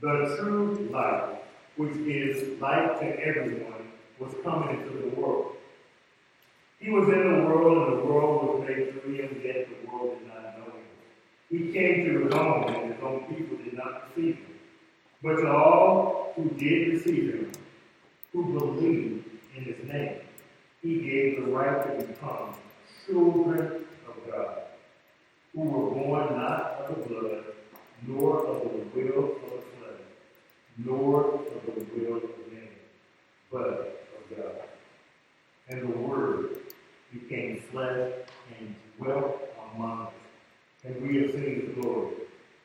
The 0.00 0.36
true 0.36 0.88
light, 0.92 1.38
which 1.76 1.96
is 1.96 2.60
light 2.60 3.00
to 3.00 3.26
everyone, 3.26 3.92
was 4.18 4.34
coming 4.44 4.78
into 4.78 4.98
the 4.98 5.08
world. 5.16 5.56
He 6.78 6.90
was 6.90 7.08
in 7.08 7.40
the 7.40 7.46
world, 7.46 7.88
and 7.88 8.00
the 8.00 8.04
world 8.04 8.60
was 8.60 8.68
made 8.68 8.92
through 8.92 9.14
him, 9.14 9.40
yet 9.44 9.66
the 9.68 9.90
world 9.90 10.18
did 10.18 10.28
not 10.28 10.58
know 10.58 10.72
him. 10.74 10.82
He 11.48 11.72
came 11.72 12.04
to 12.04 12.24
his 12.24 12.34
own, 12.34 12.64
and 12.64 12.92
his 12.92 13.02
own 13.02 13.20
people 13.34 13.56
did 13.64 13.74
not 13.74 14.10
receive 14.14 14.36
him. 14.36 14.47
But 15.22 15.36
to 15.36 15.50
all 15.50 16.32
who 16.36 16.48
did 16.50 16.88
receive 16.92 17.34
him, 17.34 17.52
who 18.32 18.58
believed 18.58 19.24
in 19.56 19.64
his 19.64 19.84
name, 19.84 20.20
he 20.80 21.00
gave 21.00 21.44
the 21.44 21.50
right 21.50 21.98
to 21.98 22.06
become 22.06 22.54
children 23.06 23.84
of 24.06 24.30
God, 24.30 24.58
who 25.52 25.62
were 25.62 25.90
born 25.90 26.36
not 26.36 26.86
of 26.88 26.96
the 26.96 27.08
blood, 27.08 27.44
nor 28.06 28.46
of 28.46 28.62
the 28.62 28.68
will 28.68 29.24
of 29.24 29.40
the 29.42 29.62
flesh, 29.76 30.00
nor 30.76 31.34
of 31.34 31.66
the 31.66 31.84
will 31.96 32.16
of 32.18 32.52
man, 32.52 32.68
but 33.50 34.06
of 34.16 34.36
God. 34.36 34.68
And 35.68 35.82
the 35.82 35.98
Word 35.98 36.58
became 37.12 37.60
flesh 37.72 38.12
and 38.58 38.74
dwelt 38.96 39.40
among 39.74 40.06
us. 40.06 40.12
And 40.84 41.02
we 41.02 41.22
have 41.22 41.32
seen 41.32 41.66
his 41.66 41.74
glory, 41.74 42.14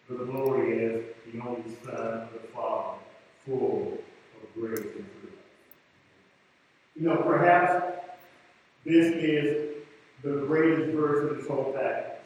the 0.10 0.16
glory 0.26 0.86
as 0.86 1.02
the 1.32 1.40
only 1.40 1.64
Son 1.84 1.96
of 1.96 2.34
the 2.34 2.48
Father, 2.54 2.98
full 3.46 3.98
of 4.42 4.54
grace 4.54 4.80
and 4.80 5.06
truth. 5.22 5.34
You 6.96 7.04
know, 7.08 7.18
perhaps 7.18 7.98
this 8.86 9.14
is 9.14 9.76
the 10.24 10.46
greatest 10.46 10.92
verse 10.92 11.32
of 11.32 11.38
this 11.38 11.48
whole 11.48 11.74
passage. 11.74 12.20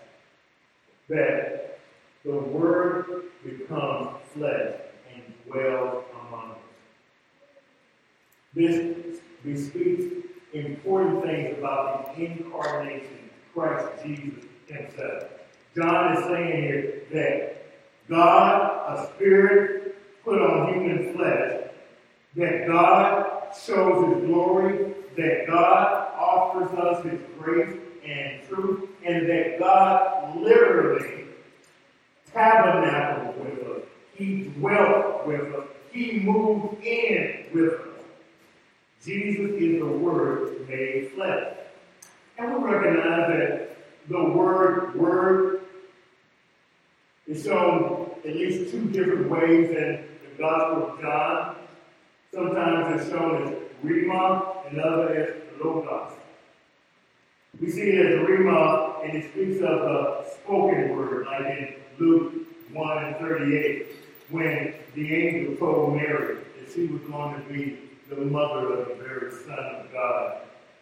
That 1.10 1.80
the 2.26 2.38
Word 2.38 3.26
becomes 3.44 4.18
flesh 4.34 4.74
and 5.14 5.24
dwells 5.46 6.04
among 6.28 6.52
us. 6.52 6.58
This 8.54 9.20
bespeaks 9.44 10.28
important 10.54 11.24
things 11.24 11.58
about 11.58 12.16
the 12.16 12.26
incarnation, 12.26 13.30
Christ 13.54 14.04
Jesus 14.04 14.44
himself. 14.68 15.24
John 15.76 16.18
is 16.18 16.24
saying 16.26 16.64
here 16.64 17.04
that 17.12 17.57
God, 18.10 18.98
a 18.98 19.08
spirit, 19.16 19.96
put 20.24 20.42
on 20.42 20.74
human 20.74 21.14
flesh, 21.14 21.70
that 22.36 22.68
God 22.68 23.54
shows 23.66 24.16
his 24.16 24.26
glory, 24.26 24.94
that 25.18 25.48
God 25.48 26.14
offers 26.18 26.78
us 26.78 27.04
his 27.04 27.20
grace 27.40 27.78
and 28.06 28.42
truth, 28.48 28.90
and 29.06 29.28
that 29.28 29.60
God 29.60 30.38
literally 30.38 31.26
tabernacled 32.32 33.44
with 33.44 33.68
us. 33.68 33.84
He 34.16 34.44
dwelt 34.44 35.28
with 35.28 35.54
us. 35.56 35.68
He 35.92 36.20
moved 36.20 36.84
in 36.84 37.46
with 37.54 37.74
us. 37.74 38.04
Jesus 39.04 39.52
is 39.52 39.80
the 39.80 39.88
Word 39.88 40.68
made 40.68 41.12
flesh. 41.14 41.56
And 42.38 42.54
we 42.54 42.70
recognize 42.70 43.28
that 43.30 43.78
the 44.10 44.24
word 44.24 44.96
word 44.96 45.57
is 47.28 47.44
shown 47.44 48.12
at 48.26 48.36
least 48.36 48.72
two 48.72 48.90
different 48.90 49.30
ways 49.30 49.70
in 49.70 50.08
the 50.24 50.38
Gospel 50.38 50.92
of 50.92 51.02
John. 51.02 51.56
Sometimes 52.34 53.02
it's 53.02 53.10
shown 53.10 53.44
as 53.44 53.54
Rhema 53.84 54.68
and 54.70 54.80
other 54.80 55.10
as 55.10 55.62
Logos. 55.62 56.14
We 57.60 57.70
see 57.70 57.90
it 57.90 58.06
as 58.06 58.28
Rhema, 58.28 59.04
and 59.04 59.18
it 59.18 59.32
speaks 59.32 59.58
of 59.58 59.80
the 59.80 60.26
spoken 60.36 60.96
word, 60.96 61.26
like 61.26 61.46
in 61.46 61.76
Luke 62.00 62.34
1 62.72 63.06
and 63.06 63.16
38, 63.18 63.88
when 64.30 64.74
the 64.94 65.16
angel 65.16 65.56
told 65.56 65.96
Mary 65.96 66.38
that 66.60 66.74
she 66.74 66.88
was 66.88 67.02
going 67.02 67.42
to 67.42 67.54
be 67.54 67.80
the 68.10 68.18
mother 68.18 68.74
of 68.74 68.88
the 68.88 68.96
very 69.04 69.32
Son 69.32 69.58
of 69.58 69.92
God. 69.92 70.38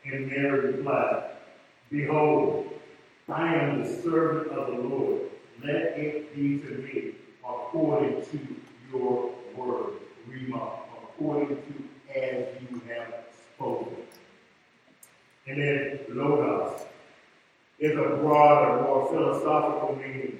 And 0.05 0.27
Mary 0.27 0.73
replied, 0.73 1.31
Behold, 1.89 2.71
I 3.29 3.55
am 3.55 3.83
the 3.83 4.01
servant 4.01 4.51
of 4.51 4.67
the 4.67 4.81
Lord. 4.81 5.21
Let 5.65 5.97
it 5.97 6.35
be 6.35 6.59
to 6.59 6.73
me 6.75 7.15
according 7.43 8.23
to 8.23 8.39
your 8.91 9.31
word. 9.55 9.93
Rhema, 10.29 10.79
according 11.03 11.57
to 11.57 11.85
as 12.15 12.47
you 12.61 12.81
have 12.87 13.13
spoken. 13.55 13.97
And 15.47 15.61
then 15.61 15.99
logos 16.09 16.81
is 17.79 17.91
a 17.91 18.17
broader, 18.17 18.83
more 18.83 19.07
philosophical 19.09 19.95
meaning. 19.95 20.39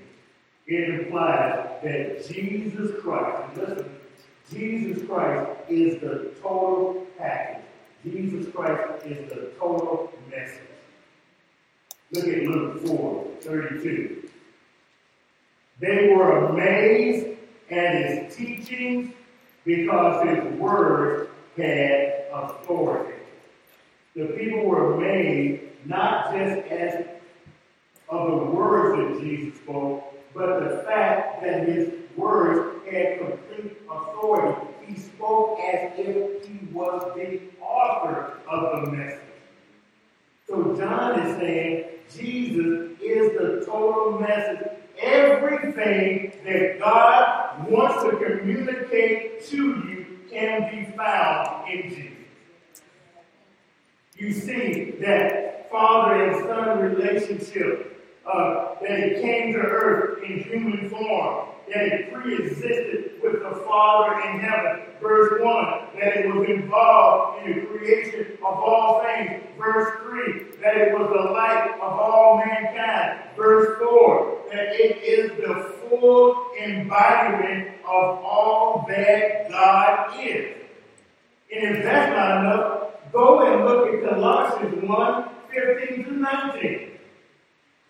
It 0.68 0.90
implies 0.90 1.82
that 1.84 2.28
Jesus 2.28 2.92
Christ, 3.02 3.58
listen, 3.58 3.90
Jesus 4.52 5.08
Christ 5.08 5.52
is 5.70 6.02
the 6.02 6.32
total 6.42 7.06
package. 7.18 7.64
Jesus 8.04 8.54
Christ 8.54 9.06
is 9.06 9.30
the 9.30 9.52
total 9.60 10.12
message. 10.30 10.62
Look 12.12 12.28
at 12.28 12.44
Luke 12.44 12.86
4, 12.88 13.28
32. 13.42 14.25
They 15.80 16.14
were 16.16 16.46
amazed 16.46 17.38
at 17.70 17.96
his 17.96 18.36
teachings 18.36 19.14
because 19.66 20.28
his 20.28 20.60
words 20.60 21.30
had 21.58 22.26
authority. 22.32 23.20
The 24.16 24.28
people 24.28 24.66
were 24.66 24.96
amazed 24.96 25.64
not 25.86 26.34
just 26.34 26.68
as 26.68 27.06
of 28.10 28.30
the 28.30 28.46
words 28.46 28.98
that 28.98 29.22
Jesus 29.22 29.60
spoke, 29.60 30.14
but 30.34 30.60
the 30.60 30.84
fact 30.84 31.42
that 31.42 31.68
his 31.68 31.92
words 32.16 32.86
had 32.90 33.20
complete 33.20 33.78
authority. 33.90 34.68
He 34.86 35.00
spoke 35.00 35.60
as 35.60 35.92
if 35.98 36.46
he 36.48 36.60
was 36.72 37.12
the 37.16 37.42
author 37.62 38.38
of 38.48 38.86
the 38.86 38.92
message. 38.92 39.22
So 40.48 40.76
John 40.78 41.20
is 41.20 41.38
saying 41.38 41.86
Jesus 42.16 42.92
is 43.02 43.32
the 43.38 43.64
total 43.66 44.20
message. 44.20 44.70
Everything 45.00 46.34
that 46.46 46.80
God 46.80 47.70
wants 47.70 48.04
to 48.04 48.18
communicate 48.18 49.46
to 49.48 49.58
you 49.58 50.20
can 50.30 50.70
be 50.72 50.92
found 50.96 51.70
in 51.70 51.90
Jesus. 51.90 52.12
You 54.18 54.32
see 54.34 54.92
that 55.02 55.70
father 55.70 56.24
and 56.24 56.46
son 56.48 56.80
relationship 56.80 57.92
uh, 58.26 58.76
that 58.82 59.22
came 59.22 59.54
to 59.54 59.60
earth 59.60 60.24
in 60.24 60.40
human 60.44 60.90
form, 60.90 61.50
that 61.68 61.84
it 61.84 62.14
pre-existed 62.14 63.20
with 63.22 63.42
the 63.42 63.64
Father 63.68 64.20
in 64.30 64.40
heaven. 64.40 64.82
Verse 65.02 65.42
1, 65.42 66.00
that 66.00 66.18
it 66.18 66.34
was 66.34 66.48
involved 66.48 67.46
in 67.46 67.56
the 67.56 67.66
creation 67.66 68.38
of 68.38 68.54
all 68.54 69.04
things. 69.04 69.44
Verse 69.58 69.92
3, 70.04 70.62
that 70.62 70.78
it 70.78 70.94
was 70.94 71.10
the 71.10 71.32
light 71.32 71.72
of 71.82 71.92
all 72.00 72.38
mankind. 72.46 73.30
Verse 73.36 73.78
4, 73.80 74.44
that 74.52 74.68
it 74.74 75.04
is 75.04 75.32
the 75.38 75.74
full 75.90 76.52
embodiment 76.62 77.70
of 77.84 78.24
all 78.24 78.86
that 78.88 79.50
God 79.50 80.20
is. 80.20 80.56
And 81.54 81.78
if 81.78 81.84
that's 81.84 82.12
not 82.16 82.40
enough, 82.42 83.12
go 83.12 83.46
and 83.46 83.66
look 83.66 83.88
at 83.94 84.10
Colossians 84.10 84.84
1, 84.84 85.30
15 85.54 86.06
to 86.06 86.12
19. 86.12 86.92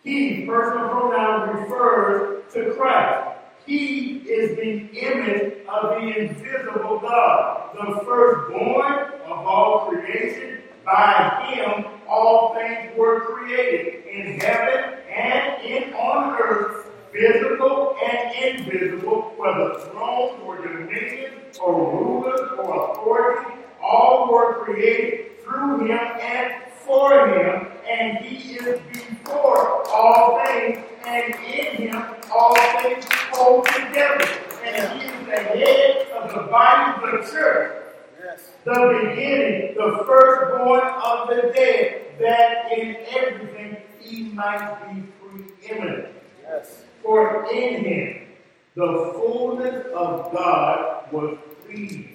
He, 0.04 0.46
personal 0.46 0.88
pronoun, 0.88 1.62
refers 1.62 2.52
to 2.54 2.74
Christ. 2.74 3.35
He 3.66 4.18
is 4.28 4.56
the 4.56 4.96
image 4.96 5.54
of 5.66 6.00
the 6.00 6.16
invisible 6.16 7.00
God, 7.00 7.70
the 7.74 8.00
firstborn 8.04 9.10
of 9.24 9.46
all 9.46 9.88
creation. 9.88 10.62
By 10.84 11.52
him, 11.52 11.84
all 12.08 12.54
things 12.54 12.96
were 12.96 13.22
created 13.22 14.04
in 14.06 14.38
heaven 14.38 15.00
and 15.10 15.62
in 15.64 15.92
on 15.94 16.40
earth, 16.40 16.92
visible 17.12 17.96
and 18.04 18.44
invisible, 18.56 19.34
whether 19.36 19.80
thrones 19.90 20.40
or 20.44 20.64
dominions 20.64 21.58
or 21.58 21.74
rulers 21.74 22.48
or 22.58 22.92
authorities, 22.92 23.64
all 23.82 24.32
were 24.32 24.64
created 24.64 25.40
through 25.42 25.86
him 25.86 25.98
and 26.20 26.52
for 26.84 27.28
him, 27.28 27.66
and 27.90 28.18
he 28.18 28.54
is 28.54 28.80
before 28.92 29.82
all 29.90 30.40
things, 30.46 30.84
and 31.06 31.34
in 31.34 31.76
him 31.76 32.04
all 32.32 32.56
things 32.82 33.06
hold 33.32 33.64
together. 33.66 34.26
And 34.64 35.00
he 35.00 35.06
is 35.06 35.26
the 35.26 35.36
head 35.36 36.06
of 36.10 36.34
the 36.34 36.50
body 36.50 37.06
of 37.06 37.24
the 37.24 37.30
church. 37.30 37.82
Yes. 38.22 38.50
The 38.64 39.00
beginning, 39.00 39.74
the 39.76 40.04
firstborn 40.04 40.80
of 40.80 41.28
the 41.28 41.52
dead, 41.54 42.18
that 42.18 42.72
in 42.76 42.96
everything 43.16 43.76
he 44.00 44.24
might 44.24 44.76
be 44.92 45.04
preeminent. 45.20 46.08
Yes. 46.42 46.82
For 47.02 47.46
in 47.52 47.84
him 47.84 48.26
the 48.74 49.12
fullness 49.14 49.86
of 49.94 50.32
God 50.32 51.12
was 51.12 51.38
pleased 51.64 52.08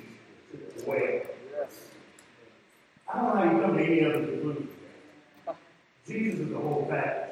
to 0.51 0.83
dwell. 0.83 0.97
Yes. 0.99 1.87
I 3.11 3.17
don't 3.17 3.35
know 3.35 3.41
how 3.41 3.51
you 3.51 3.61
come 3.61 3.77
to 3.77 3.83
any 3.83 4.05
other 4.05 4.25
conclusion. 4.25 4.67
Jesus 6.05 6.39
is 6.41 6.49
the 6.49 6.57
whole 6.57 6.87
package. 6.89 7.31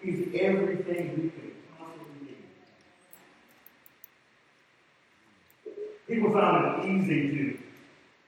He's 0.00 0.28
everything 0.40 1.22
we 1.22 1.30
could 1.30 1.54
possibly 1.76 2.20
need. 2.22 2.46
People 6.06 6.32
found 6.32 6.84
it 6.84 6.90
easy 6.90 7.28
to 7.30 7.58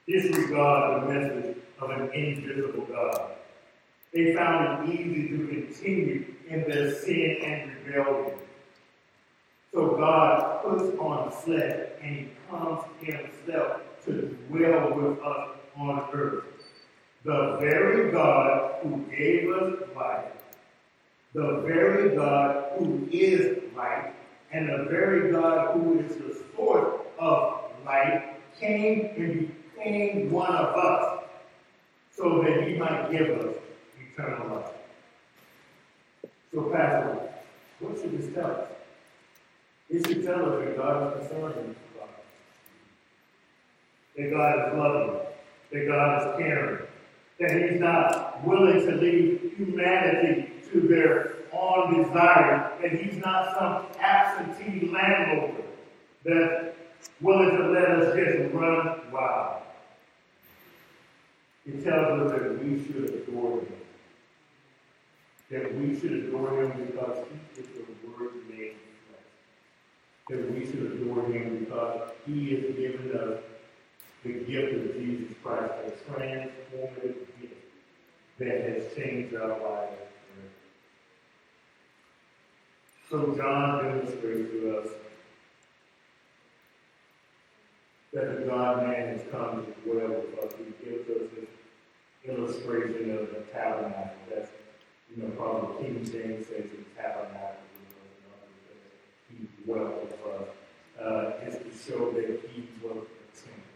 disregard 0.06 1.02
the 1.02 1.12
message 1.12 1.56
of 1.80 1.90
an 1.90 2.10
invisible 2.12 2.86
God. 2.86 3.32
They 4.12 4.34
found 4.34 4.88
it 4.88 4.94
easy 5.00 5.28
to 5.28 5.46
continue 5.46 6.34
in 6.48 6.64
their 6.68 6.92
sin 6.94 7.36
and 7.44 7.86
rebellion. 7.86 8.38
So 9.72 9.96
God 9.96 10.64
puts 10.64 10.98
on 10.98 11.30
flesh 11.30 11.88
and 12.02 12.16
he 12.16 12.28
comes 12.50 12.82
himself 13.00 13.82
to 14.04 14.36
dwell 14.48 14.94
with 14.94 15.20
us 15.20 15.48
on 15.76 16.08
earth. 16.12 16.44
The 17.24 17.58
very 17.60 18.10
God 18.10 18.80
who 18.82 19.06
gave 19.10 19.48
us 19.50 19.74
life, 19.94 20.32
the 21.34 21.62
very 21.66 22.16
God 22.16 22.72
who 22.78 23.08
is 23.10 23.62
light, 23.76 24.12
and 24.52 24.68
the 24.68 24.90
very 24.90 25.30
God 25.30 25.74
who 25.74 26.00
is 26.00 26.16
the 26.16 26.36
source 26.56 27.00
of 27.18 27.62
light 27.84 28.36
came 28.58 29.12
and 29.16 29.54
became 29.76 30.30
one 30.30 30.54
of 30.54 30.76
us 30.76 31.24
so 32.10 32.42
that 32.42 32.68
he 32.68 32.76
might 32.76 33.10
give 33.10 33.28
us 33.38 33.54
eternal 34.12 34.56
life. 34.56 34.72
So, 36.52 36.62
Pastor, 36.62 37.32
what 37.78 37.96
should 38.00 38.18
this 38.18 38.34
tell 38.34 38.50
us? 38.50 38.68
It 39.88 40.06
should 40.06 40.24
tell 40.24 40.52
us 40.52 40.64
that 40.64 40.76
God 40.76 41.12
is 41.12 41.28
concerned 41.28 41.76
about 41.94 42.08
us. 42.08 42.24
That 44.16 44.30
God 44.30 44.68
is 44.68 44.78
loving 44.78 45.30
that 45.72 45.86
God 45.86 46.18
is 46.18 46.38
caring, 46.38 46.86
that 47.38 47.50
He's 47.70 47.80
not 47.80 48.44
willing 48.44 48.86
to 48.86 48.96
leave 48.96 49.54
humanity 49.56 50.52
to 50.72 50.80
their 50.80 51.34
own 51.52 52.02
desire, 52.02 52.72
that 52.80 52.92
He's 52.92 53.16
not 53.18 53.56
some 53.58 53.86
absentee 54.00 54.90
landlord 54.92 55.64
that's 56.24 56.76
willing 57.20 57.56
to 57.56 57.68
let 57.70 57.90
us 57.90 58.16
just 58.16 58.54
run 58.54 59.00
wild. 59.12 59.62
He 61.64 61.72
tells 61.82 62.20
us 62.20 62.32
that 62.32 62.64
we 62.64 62.84
should 62.84 63.26
adore 63.28 63.60
Him. 63.60 63.72
That 65.50 65.74
we 65.74 65.98
should 65.98 66.12
adore 66.12 66.62
Him 66.62 66.86
because 66.86 67.26
He 67.54 67.60
is 67.60 67.66
the 67.68 68.08
Word 68.08 68.32
made 68.48 68.76
flesh. 69.08 70.28
That 70.28 70.52
we 70.52 70.66
should 70.66 70.92
adore 70.92 71.24
Him 71.26 71.60
because 71.60 72.10
He 72.26 72.54
has 72.54 72.76
given 72.76 73.12
us 73.16 73.40
the 74.22 74.32
gift 74.32 74.74
of 74.74 74.94
Jesus 74.94 75.34
Christ, 75.42 75.72
a 75.86 76.12
transformative 76.12 77.16
gift 77.40 77.54
that 78.38 78.68
has 78.68 78.94
changed 78.94 79.34
our 79.34 79.48
lives. 79.48 80.09
So 83.10 83.34
John 83.36 83.82
demonstrates 83.82 84.50
to 84.52 84.78
us 84.78 84.88
that 88.12 88.38
the 88.38 88.46
God 88.46 88.86
man 88.86 89.08
has 89.08 89.22
come 89.32 89.66
to 89.66 89.72
dwell 89.82 90.10
with 90.10 90.38
us. 90.44 90.52
He 90.56 90.84
gives 90.84 91.10
us 91.10 91.28
his 91.34 91.48
illustration 92.24 93.18
of 93.18 93.30
the 93.30 93.40
tabernacle. 93.52 94.12
That's, 94.32 94.50
you 95.10 95.24
know, 95.24 95.30
probably 95.30 95.84
King 95.84 96.04
James 96.04 96.46
says 96.46 96.70
the 96.70 96.84
tabernacle, 96.96 97.66
you 97.74 99.38
know, 99.42 99.48
he 99.48 99.64
dwelt 99.64 100.02
with 100.02 100.14
us. 100.32 100.48
Uh, 101.02 101.32
it's 101.42 101.56
to 101.56 101.92
show 101.92 102.12
that 102.12 102.40
he 102.52 102.68
was 102.80 102.96
a 102.96 103.36
temple. 103.36 103.70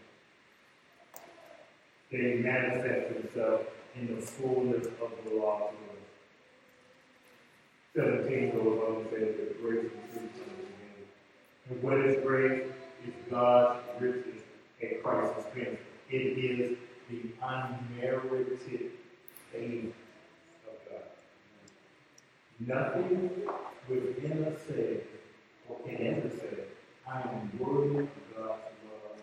They 2.09 2.35
manifest 2.35 3.13
themselves 3.13 3.65
in 3.95 4.15
the 4.15 4.21
fullness 4.21 4.87
of 4.87 5.11
the 5.25 5.35
law. 5.35 5.71
17 7.95 8.51
goes 8.51 8.79
on 8.87 8.95
and 8.97 9.09
says 9.09 9.35
that 9.37 9.61
grace 9.61 9.85
and 9.85 10.11
truth 10.11 10.31
come 10.35 10.55
together. 10.57 11.05
And 11.69 11.81
what 11.81 11.97
is 11.99 12.23
grace? 12.25 12.69
It's 13.07 13.31
God's 13.31 13.79
riches 14.01 14.41
at 14.83 15.01
Christ's 15.01 15.45
expense. 15.45 15.79
It 16.09 16.37
is 16.37 16.77
the 17.09 17.21
unmerited 17.41 18.91
favor 19.51 19.93
of 20.67 20.75
God. 20.89 21.03
Nothing 22.59 23.29
within 23.87 24.43
us 24.43 24.59
says 24.67 25.01
or 25.69 25.79
can 25.85 25.95
ever 26.07 26.29
say, 26.29 26.65
I 27.07 27.21
am 27.21 27.51
worthy 27.57 27.99
of 27.99 28.09
God's 28.35 28.61
love 28.91 29.17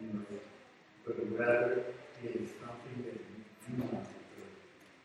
and 0.00 0.14
mercy. 0.14 0.40
But 1.04 1.16
rather, 1.38 1.84
it 2.22 2.36
is 2.36 2.48
something 2.58 3.04
that 3.04 3.20
we 3.20 3.76
do 3.76 3.82
not 3.82 4.02
deserve, 4.02 4.60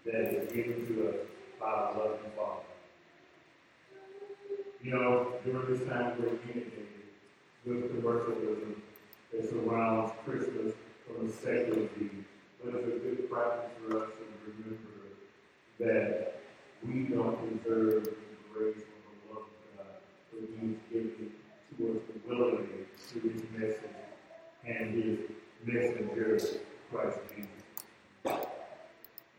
that 0.05 0.41
is 0.41 0.53
given 0.53 0.87
to 0.87 1.09
us 1.09 1.15
by 1.59 1.67
our 1.67 1.97
loving 1.97 2.31
Father. 2.37 2.63
You 4.81 4.91
know, 4.91 5.33
during 5.43 5.73
this 5.73 5.87
time 5.89 6.13
we're 6.19 6.29
inundated 6.29 6.87
with 7.65 7.95
commercialism 7.95 8.81
that 9.31 9.49
surrounds 9.49 10.13
Christmas 10.25 10.73
from 11.05 11.27
a 11.27 11.31
secular 11.31 11.87
view. 11.97 12.23
But 12.63 12.75
it's 12.75 12.87
a 12.87 12.99
good 12.99 13.29
practice 13.29 13.71
for 13.81 14.03
us 14.03 14.09
to 14.09 14.23
remember 14.51 14.99
that 15.79 16.41
we 16.85 17.13
don't 17.13 17.63
deserve 17.63 18.03
the 18.05 18.11
grace 18.53 18.77
or 18.77 19.11
the 19.11 19.33
love 19.33 19.43
of 19.43 19.77
God, 19.77 19.95
but 20.31 20.41
He's 20.61 20.77
given 20.91 21.31
to 21.77 21.91
us 21.91 22.01
willingly 22.25 22.85
through 22.97 23.29
His 23.31 23.43
message 23.53 23.83
and 24.65 25.03
His 25.03 25.19
messenger, 25.65 26.39
Christ 26.91 27.19
Jesus. 27.35 28.39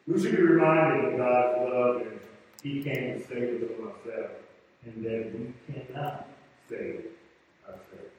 We 0.07 0.21
should 0.21 0.37
be 0.37 0.43
reminded 0.43 1.13
of 1.13 1.19
God's 1.19 1.71
love 1.71 1.97
and 2.03 2.21
He 2.63 2.83
came 2.83 3.19
to 3.19 3.27
save 3.27 3.63
us 3.63 3.71
from 3.77 3.89
ourselves, 3.89 4.35
and 4.85 5.05
that 5.05 5.33
we 5.35 5.53
cannot 5.73 6.27
save 6.69 7.05
ourselves. 7.67 8.17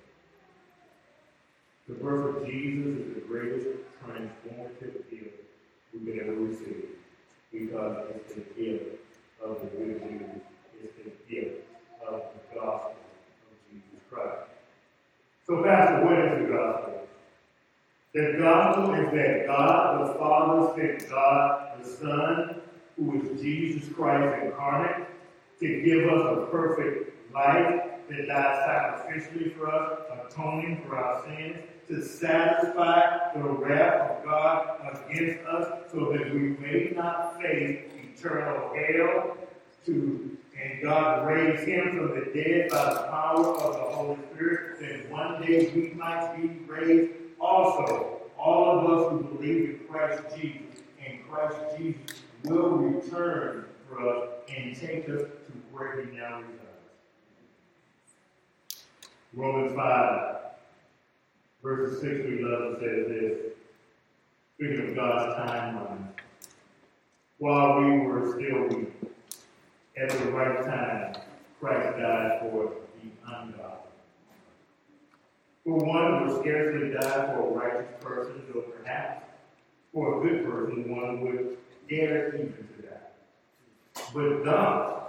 The 1.88 1.94
birth 1.96 2.38
of 2.38 2.46
Jesus 2.46 3.00
is 3.00 3.16
the 3.16 3.22
greatest 3.22 3.68
transformative 4.06 5.10
gift 5.10 5.44
we 5.94 6.00
could 6.00 6.22
ever 6.22 6.36
receive 6.36 6.90
because 7.52 8.06
it's 8.16 8.34
the 8.36 8.42
gift 8.62 8.96
of 9.44 9.60
the 9.60 9.68
good 9.68 10.02
news. 10.10 10.42
It's 10.82 10.96
the 10.98 11.34
gift 11.34 11.68
of 12.08 12.22
the 12.34 12.60
gospel 12.60 12.92
of 12.92 13.72
Jesus 13.72 14.00
Christ. 14.10 14.50
So, 15.48 15.64
Pastor, 15.64 16.06
what 16.06 16.20
is 16.20 16.48
the 16.48 16.54
gospel? 16.54 17.08
The 18.14 18.38
gospel 18.40 18.94
is 18.94 19.12
that 19.12 19.48
God 19.48 20.08
the 20.08 20.14
Father 20.20 20.74
sent 20.76 21.10
God 21.10 21.82
the 21.82 21.90
Son, 21.90 22.62
who 22.98 23.22
is 23.22 23.42
Jesus 23.42 23.92
Christ 23.94 24.44
incarnate, 24.44 25.08
to 25.62 25.82
give 25.82 26.10
us 26.10 26.38
a 26.38 26.46
perfect 26.52 27.34
life 27.34 27.84
that 28.10 28.28
died 28.28 29.06
sacrificially 29.08 29.56
for 29.56 29.72
us, 29.72 30.02
atoning 30.12 30.84
for 30.86 30.98
our 30.98 31.24
sins, 31.24 31.58
to 31.88 32.04
satisfy 32.04 33.32
the 33.34 33.44
wrath 33.44 34.12
of 34.12 34.26
God 34.26 35.04
against 35.10 35.46
us 35.46 35.92
so 35.92 36.12
that 36.12 36.34
we 36.34 36.58
may 36.60 36.92
not 36.96 37.42
face 37.42 37.86
eternal 38.04 38.74
hell 38.76 39.38
to 39.86 40.38
and 40.62 40.82
God 40.82 41.28
raised 41.28 41.68
him 41.68 41.98
from 41.98 42.20
the 42.20 42.26
dead 42.34 42.70
by 42.70 42.94
the 42.94 43.00
power 43.10 43.58
of 43.58 43.74
the 43.74 43.96
Holy 43.96 44.20
Spirit, 44.32 44.80
that 44.80 45.10
one 45.10 45.42
day 45.42 45.72
we 45.74 45.94
might 45.96 46.36
be 46.36 46.50
raised 46.72 47.14
also. 47.40 48.22
All 48.38 48.80
of 48.80 48.90
us 48.90 49.12
who 49.12 49.36
believe 49.36 49.70
in 49.70 49.80
Christ 49.90 50.24
Jesus, 50.36 50.84
and 51.04 51.20
Christ 51.30 51.58
Jesus 51.78 52.22
will 52.44 52.70
return 52.70 53.66
for 53.88 54.08
us 54.08 54.30
and 54.56 54.76
take 54.76 55.10
us 55.10 55.24
where 55.82 56.00
he 56.00 56.16
now 56.16 56.42
resides. 56.42 56.68
Romans 59.34 59.74
5, 59.76 60.36
verses 61.64 62.02
6 62.02 62.12
to 62.12 62.40
11 62.48 62.76
says 62.80 63.08
this, 63.08 63.38
speaking 64.54 64.90
of 64.90 64.96
God's 64.96 65.50
timeline. 65.50 66.08
While 67.40 67.82
we 67.82 67.98
were 67.98 68.30
still 68.30 68.78
weak, 68.78 68.94
at 69.98 70.10
the 70.12 70.32
right 70.32 70.64
time, 70.64 71.16
Christ 71.60 71.98
died 71.98 72.40
for 72.42 72.76
the 73.02 73.10
ungodly. 73.26 73.90
For 75.64 75.78
one 75.78 76.28
would 76.28 76.42
scarcely 76.42 76.90
die 76.92 77.34
for 77.34 77.40
a 77.40 77.54
righteous 77.54 77.92
person, 78.02 78.44
though 78.54 78.62
perhaps 78.62 79.26
for 79.92 80.20
a 80.20 80.30
good 80.30 80.46
person 80.46 80.96
one 80.96 81.22
would 81.22 81.58
dare 81.90 82.36
even 82.36 82.68
to 82.78 82.84
die. 82.84 84.04
But 84.14 84.44
God, 84.44 85.01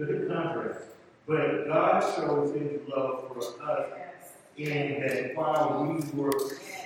at 0.00 0.08
the 0.08 0.26
contrast. 0.26 0.80
But 1.26 1.68
God 1.68 2.00
shows 2.16 2.54
his 2.54 2.80
love 2.88 3.28
for 3.28 3.38
us 3.38 3.86
in 4.56 5.00
that 5.00 5.36
while 5.36 5.84
we 5.84 6.20
were 6.20 6.32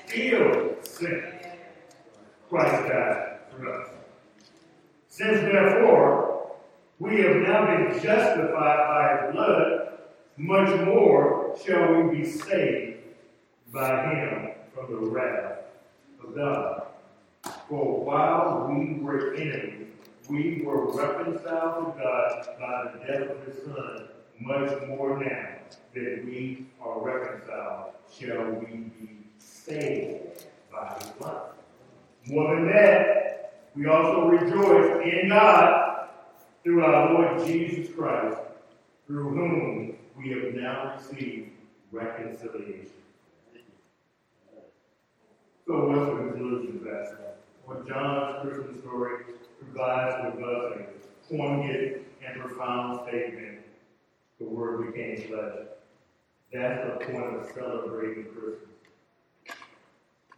still 0.07 0.77
sinners, 0.83 1.47
Christ 2.49 2.89
died 2.89 3.39
for 3.51 3.73
us. 3.73 3.89
Since 5.09 5.41
therefore 5.41 6.57
we 6.99 7.21
have 7.23 7.37
now 7.37 7.67
been 7.67 8.03
justified 8.03 8.53
by 8.53 9.27
his 9.27 9.35
blood, 9.35 9.89
much 10.37 10.81
more 10.85 11.57
shall 11.65 11.95
we 11.95 12.19
be 12.19 12.25
saved 12.25 12.99
by 13.73 14.15
him 14.15 14.51
from 14.75 14.93
the 14.93 15.11
wrath 15.11 15.59
of 16.23 16.35
God. 16.37 16.83
For 17.69 18.05
while 18.05 18.69
we 18.71 19.01
were 19.01 19.35
enemies, 19.35 19.89
we 20.29 20.63
were 20.65 20.93
reconciled 20.93 21.95
to 21.95 22.03
God 22.03 22.47
by 22.59 22.93
the 22.93 23.07
death 23.07 23.31
of 23.31 23.47
his 23.47 23.65
Son 23.65 24.09
much 24.41 24.87
more 24.89 25.19
now 25.19 25.49
that 25.95 26.25
we 26.25 26.67
are 26.81 27.01
reconciled, 27.01 27.93
shall 28.13 28.51
we 28.51 28.77
be 28.77 29.09
saved 29.39 30.45
by 30.71 30.97
his 31.01 31.11
blood. 31.13 31.51
More 32.27 32.57
than 32.57 32.67
that, 32.67 33.63
we 33.75 33.87
also 33.87 34.27
rejoice 34.27 35.03
in 35.05 35.29
God 35.29 36.09
through 36.63 36.85
our 36.85 37.13
Lord 37.13 37.47
Jesus 37.47 37.95
Christ, 37.95 38.39
through 39.07 39.31
whom 39.31 39.97
we 40.17 40.31
have 40.31 40.55
now 40.55 40.97
received 40.97 41.51
reconciliation. 41.93 42.91
So 45.67 45.89
what's 45.89 46.11
the 46.11 46.17
conclusion, 46.17 46.79
Pastor? 46.79 47.19
Well, 47.67 47.83
John's 47.89 48.43
Christmas 48.43 48.81
story 48.81 49.25
provides 49.61 50.37
with 50.37 50.45
us 50.45 50.79
a 50.79 51.35
poignant 51.35 52.03
and 52.27 52.41
profound 52.41 53.09
statement 53.09 53.59
the 54.39 54.45
Word 54.45 54.93
became 54.93 55.29
flesh. 55.29 55.67
That's 56.53 56.85
the 56.85 57.07
point 57.07 57.37
of 57.37 57.51
celebrating 57.55 58.25
Christmas. 58.25 58.69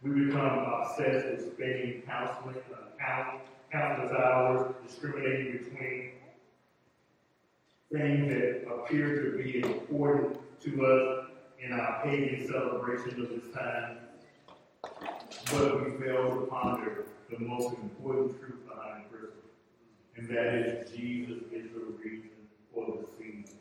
We 0.01 0.25
become 0.25 0.65
obsessed 0.65 1.27
with 1.27 1.53
spending 1.53 2.03
uh, 2.09 3.37
countless 3.71 4.11
hours 4.11 4.73
discriminating 4.87 5.57
between 5.57 6.11
things 7.91 8.29
that 8.29 8.67
appear 8.71 9.23
to 9.23 9.37
be 9.37 9.57
important 9.57 10.39
to 10.61 10.85
us 10.85 11.25
in 11.61 11.73
our 11.73 12.01
pagan 12.03 12.47
celebration 12.47 13.21
of 13.21 13.29
this 13.29 13.53
time, 13.53 13.97
but 14.81 15.83
we 15.83 16.05
fail 16.05 16.29
to 16.29 16.47
ponder 16.49 17.05
the 17.29 17.39
most 17.39 17.75
important 17.77 18.39
truth 18.39 18.67
behind 18.67 19.03
Christmas, 19.11 19.33
and 20.15 20.29
that 20.29 20.53
is 20.53 20.91
Jesus 20.91 21.43
is 21.51 21.71
the 21.73 21.81
reason 22.01 22.29
for 22.73 22.85
the 22.85 23.07
season 23.17 23.57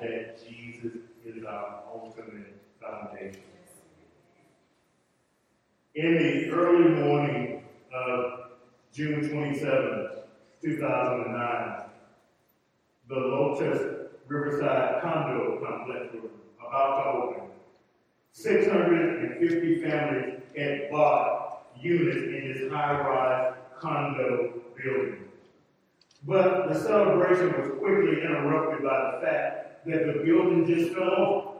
that 0.00 0.38
Jesus 0.46 0.98
is 1.24 1.44
our 1.44 1.82
ultimate 1.92 2.60
foundation. 2.80 3.42
In 5.94 6.14
the 6.14 6.50
early 6.50 6.90
morning 6.90 7.64
of 7.92 8.50
June 8.92 9.28
27, 9.28 10.08
2009, 10.62 11.82
the 13.08 13.14
Lotus 13.14 14.08
Riverside 14.26 15.02
condo 15.02 15.60
complex 15.64 16.12
was 16.14 16.30
about 16.58 17.02
to 17.02 17.10
open. 17.10 17.43
650 18.34 19.80
families 19.80 20.40
had 20.56 20.90
bought 20.90 21.66
units 21.80 22.16
in 22.16 22.52
this 22.52 22.72
high-rise 22.72 23.54
condo 23.78 24.54
building. 24.76 25.28
But 26.26 26.68
the 26.68 26.74
celebration 26.74 27.52
was 27.52 27.78
quickly 27.78 28.22
interrupted 28.22 28.82
by 28.82 29.12
the 29.12 29.24
fact 29.24 29.86
that 29.86 30.06
the 30.06 30.24
building 30.24 30.66
just 30.66 30.94
fell 30.94 31.14
over. 31.16 31.50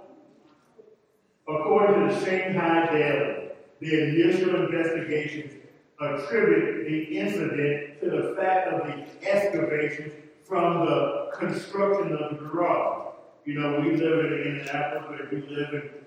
According 1.46 2.08
to 2.08 2.14
the 2.14 2.24
Shanghai 2.24 2.86
Daily, 2.92 3.50
the 3.80 4.08
initial 4.08 4.66
investigations 4.66 5.52
attribute 6.00 6.88
the 6.88 7.18
incident 7.18 8.00
to 8.00 8.10
the 8.10 8.34
fact 8.36 8.68
of 8.68 8.86
the 8.88 9.06
excavations 9.22 10.12
from 10.42 10.86
the 10.86 11.30
construction 11.38 12.12
of 12.12 12.30
the 12.30 12.44
garage. 12.44 13.14
You 13.44 13.60
know, 13.60 13.80
we 13.80 13.96
live 13.96 14.24
in 14.24 14.32
Indianapolis, 14.32 15.20
but 15.20 15.32
we 15.32 15.54
live 15.54 15.74
in 15.74 16.03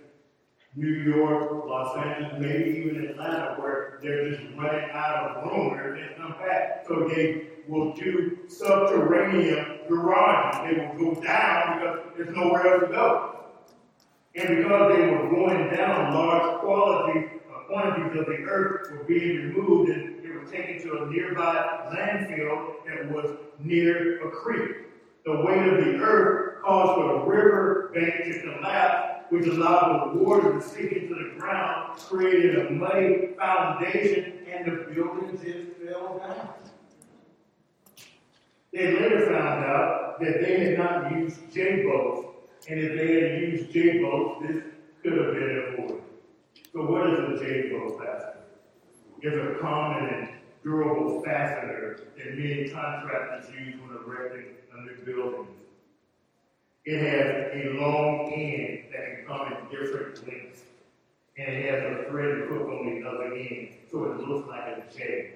New 0.78 0.94
York, 1.12 1.66
Los 1.66 1.98
Angeles, 1.98 2.34
maybe 2.38 2.80
even 2.86 3.06
Atlanta, 3.10 3.56
where 3.60 3.98
they're 4.00 4.30
just 4.30 4.44
running 4.56 4.88
out 4.92 5.36
of 5.38 5.52
room 5.52 5.74
or 5.74 5.98
they 5.98 6.14
come 6.16 6.34
back. 6.34 6.86
So 6.88 7.10
they 7.10 7.48
will 7.68 7.94
do 7.94 8.38
subterranean 8.48 9.80
garages. 9.90 10.60
They 10.64 10.86
will 10.86 11.16
go 11.16 11.22
down 11.22 11.80
because 11.80 12.00
there's 12.16 12.36
nowhere 12.36 12.76
else 12.76 12.84
to 12.84 12.88
go. 12.90 13.34
And 14.36 14.58
because 14.58 14.96
they 14.96 15.08
were 15.08 15.30
going 15.32 15.76
down, 15.76 16.14
large 16.14 16.60
quality 16.60 17.26
uh, 17.50 17.60
quantities 17.68 18.20
of 18.20 18.28
the 18.28 18.44
earth 18.48 18.92
were 18.92 19.04
being 19.06 19.56
removed 19.56 19.90
and 19.90 20.24
they 20.24 20.30
were 20.30 20.46
taken 20.46 20.80
to 20.88 21.02
a 21.02 21.10
nearby 21.10 21.90
landfill 21.92 22.86
that 22.86 23.12
was 23.12 23.36
near 23.60 24.28
a 24.28 24.32
creek. 24.32 24.78
The 25.26 25.42
weight 25.44 25.74
of 25.74 25.84
the 25.84 25.96
earth 25.96 26.62
caused 26.64 27.02
for 27.02 27.08
the 27.14 27.26
river 27.26 27.92
bank 27.96 28.26
to 28.26 28.42
collapse, 28.42 29.17
which 29.30 29.48
allowed 29.48 30.14
the 30.14 30.20
water 30.20 30.54
to 30.54 30.62
sink 30.62 30.92
into 30.92 31.16
the 31.16 31.40
ground, 31.40 32.00
created 32.00 32.68
a 32.68 32.70
muddy 32.72 33.34
foundation, 33.38 34.34
and 34.50 34.66
the 34.66 34.94
building 34.94 35.32
just 35.32 35.78
fell 35.82 36.20
down. 36.20 36.50
They 38.74 38.94
later 38.94 39.26
found 39.28 39.66
out 39.66 40.20
that 40.20 40.42
they 40.42 40.66
had 40.66 40.78
not 40.78 41.12
used 41.12 41.40
J 41.54 41.84
bolts, 41.84 42.28
and 42.70 42.80
if 42.80 42.98
they 42.98 43.22
had 43.22 43.42
used 43.42 43.72
J 43.72 44.02
bolts, 44.02 44.46
this 44.48 44.64
could 45.04 45.14
have 45.14 45.34
been 45.34 45.74
avoided. 45.74 46.04
So, 46.74 46.92
what 46.92 47.10
is 47.10 47.42
a 47.42 47.44
J 47.44 47.70
bolt 47.70 48.00
fastener? 48.00 48.34
It's 49.22 49.36
a 49.36 49.60
common 49.62 50.10
and 50.14 50.30
durable 50.64 51.24
fastener 51.24 52.00
that 52.18 52.38
many 52.38 52.70
contractors 52.70 53.50
use 53.50 53.76
when 53.82 53.98
erecting 53.98 54.56
a 54.74 54.82
new 54.82 55.06
building. 55.06 55.48
It 56.88 57.02
has 57.02 57.52
a 57.54 57.78
long 57.82 58.32
end 58.32 58.86
that 58.94 59.18
can 59.18 59.26
come 59.28 59.52
in 59.52 59.58
different 59.70 60.26
lengths, 60.26 60.62
and 61.38 61.54
it 61.54 61.70
has 61.70 61.84
a 61.84 62.10
thread 62.10 62.48
hook 62.48 62.66
on 62.70 62.86
the 62.86 63.06
other 63.06 63.34
end, 63.36 63.72
so 63.92 64.06
it 64.06 64.26
looks 64.26 64.48
like 64.48 64.68
a 64.68 64.84
J. 64.98 65.34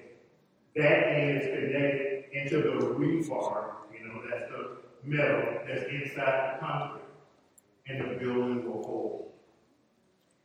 That 0.76 1.08
end 1.08 1.42
is 1.42 1.48
connected 1.48 2.24
into 2.32 2.56
the 2.62 2.70
rebar, 2.96 3.72
you 3.92 4.08
know, 4.08 4.22
that's 4.30 4.50
the 4.50 4.78
metal 5.04 5.58
that's 5.68 5.84
inside 5.90 6.54
the 6.54 6.66
concrete, 6.66 7.02
and 7.86 8.00
the 8.00 8.14
building 8.14 8.64
will 8.64 8.82
hold. 8.82 9.32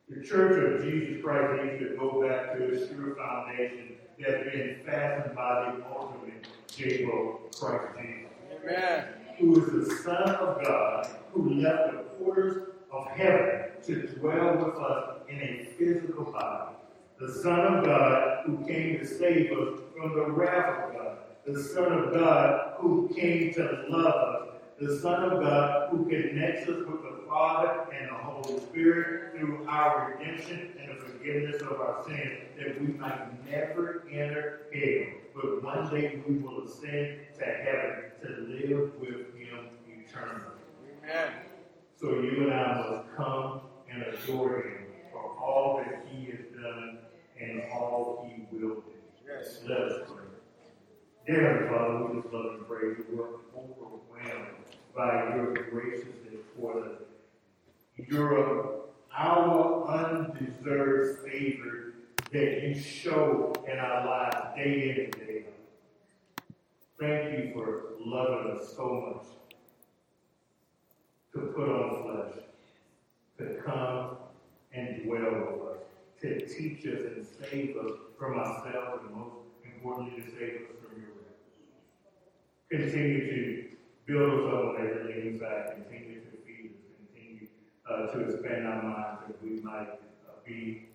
The 0.10 0.28
Church 0.28 0.62
of 0.62 0.84
Jesus 0.84 1.24
Christ 1.24 1.64
needs 1.64 1.84
to 1.84 1.95
go 1.97 2.22
back 2.28 2.58
to 2.58 2.66
its 2.66 2.91
true 2.91 3.16
foundation 3.16 3.95
that's 4.20 4.43
been 4.43 4.82
fastened 4.86 5.38
by 5.38 5.72
the 5.72 5.86
ultimate 5.86 6.47
J-Bolt, 6.68 7.55
Christ 7.58 7.97
Jesus. 7.97 8.32
Amen. 8.62 9.05
Who 9.39 9.63
is 9.63 9.88
the 9.88 9.95
Son 9.97 10.29
of 10.35 10.63
God, 10.63 11.07
who 11.31 11.49
left 11.61 11.91
the 11.91 11.97
quarters 12.17 12.69
of 12.91 13.07
heaven 13.11 13.65
to 13.85 14.07
dwell 14.07 14.57
with 14.57 14.75
us 14.75 15.17
in 15.29 15.41
a 15.41 15.65
physical 15.77 16.25
body. 16.25 16.75
The 17.19 17.31
Son 17.41 17.59
of 17.59 17.85
God 17.85 18.45
who 18.45 18.65
came 18.65 18.97
to 18.99 19.05
save 19.05 19.51
us 19.51 19.79
from 19.95 20.15
the 20.15 20.31
wrath 20.31 20.89
of 20.89 20.93
God. 20.93 21.17
The 21.45 21.63
Son 21.63 21.91
of 21.91 22.13
God 22.13 22.73
who 22.79 23.09
came 23.15 23.53
to 23.53 23.85
love 23.89 24.05
us. 24.05 24.57
The 24.80 24.99
Son 24.99 25.23
of 25.23 25.41
God 25.41 25.89
who 25.89 26.05
connects 26.05 26.69
us 26.69 26.86
with 26.86 27.01
the 27.01 27.23
Father 27.28 27.88
and 27.91 28.11
the 28.11 28.13
Holy 28.13 28.59
Spirit 28.59 29.36
through 29.36 29.65
our 29.67 30.15
redemption 30.19 30.73
and 30.80 30.91
the 30.91 31.01
forgiveness 31.01 31.61
of 31.63 31.82
our 31.82 32.03
sins, 32.05 32.41
that 32.59 32.80
we 32.80 32.93
might 32.93 33.43
never 33.49 34.03
enter 34.11 34.67
hell, 34.71 35.19
but 35.34 35.63
one 35.63 35.89
day 35.89 36.21
we 36.28 36.36
will 36.36 36.63
ascend 36.63 37.17
to 37.39 37.45
heaven 37.45 38.11
to 38.21 38.28
live 38.49 38.91
with 38.99 39.36
him 39.36 39.67
eternally. 39.88 40.61
Amen. 41.03 41.32
So 41.99 42.21
you 42.21 42.43
and 42.43 42.53
I 42.53 42.78
must 42.78 43.15
come 43.15 43.61
and 43.91 44.03
adore 44.03 44.61
him 44.61 44.86
for 45.11 45.39
all 45.39 45.78
that 45.84 46.05
he 46.11 46.25
has 46.25 46.45
done 46.53 46.99
and 47.41 47.63
all 47.73 48.30
he 48.30 48.45
will 48.55 48.75
do. 48.75 48.84
Yes. 49.28 49.59
Let 49.67 49.80
us 49.80 50.07
pray. 50.07 50.25
Dear 51.25 51.67
Father, 51.71 52.05
we 52.05 52.21
just 52.21 52.32
love 52.32 52.53
and 52.53 52.67
praise 52.67 52.97
you. 52.99 53.05
We're 53.11 53.59
overwhelmed 53.59 54.57
by 54.98 55.36
your 55.36 55.54
graciousness 55.54 56.41
toward 56.56 56.88
us. 56.88 57.02
Your 57.98 58.88
our 59.16 59.88
undeserved 59.88 61.28
favor 61.28 61.93
that 62.32 62.64
you 62.64 62.80
show 62.80 63.54
in 63.72 63.78
our 63.78 64.06
lives 64.06 64.38
day 64.56 64.89
in 64.89 65.06
and 65.06 65.14
day 65.14 65.45
out. 65.48 66.54
Thank 67.00 67.38
you 67.38 67.54
for 67.54 67.84
loving 68.00 68.58
us 68.58 68.74
so 68.76 69.16
much 69.16 69.26
to 71.34 71.52
put 71.52 71.70
on 71.70 72.04
flesh, 72.04 72.43
to 73.38 73.62
come 73.62 74.18
and 74.74 75.04
dwell 75.04 75.22
with 75.22 75.78
us, 75.78 75.84
to 76.22 76.45
teach 76.48 76.86
us 76.88 77.02
and 77.16 77.26
save 77.26 77.78
us 77.78 77.91
from 78.18 78.39
ourselves, 78.39 79.04
and 79.06 79.16
most 79.16 79.36
importantly, 79.64 80.22
to 80.22 80.30
save 80.32 80.56
us 80.56 80.76
from 80.82 81.02
your 81.02 81.10
wrath. 81.10 81.39
Continue 82.70 83.32
to 83.32 83.76
build 84.08 84.39
us 84.39 84.53
up 84.53 84.64
on 84.64 84.76
every 84.80 85.28
inside, 85.28 85.76
continue 85.76 86.22
to 86.22 86.38
feed 86.45 86.72
us, 86.72 86.80
continue 87.14 87.47
uh, 87.89 88.08
to 88.08 88.22
expand 88.22 88.66
our 88.66 88.82
minds 88.82 89.22
that 89.28 89.43
we 89.43 89.60
might 89.60 89.99
uh, 90.26 90.39
be 90.45 90.88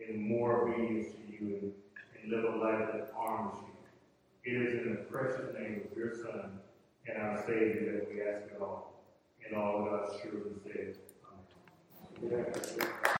in 0.00 0.26
more 0.26 0.66
obedience 0.66 1.12
to 1.12 1.32
you 1.32 1.56
and, 1.60 1.72
and 2.22 2.32
live 2.32 2.54
a 2.54 2.56
life 2.56 2.92
that 2.92 3.12
honors 3.16 3.58
you. 3.60 4.50
It 4.50 4.62
is 4.62 4.82
in 4.82 4.90
the 4.94 5.02
precious 5.02 5.54
name 5.58 5.82
of 5.90 5.96
your 5.96 6.14
Son 6.14 6.58
and 7.06 7.22
our 7.22 7.44
Savior 7.46 8.00
that 8.00 8.08
we 8.08 8.22
ask 8.22 8.46
it 8.46 8.58
all. 8.60 8.94
And 9.46 9.56
all 9.56 9.84
of 9.84 9.90
God's 9.90 10.22
children 10.22 10.58
say, 10.64 10.94
Amen. 12.22 13.18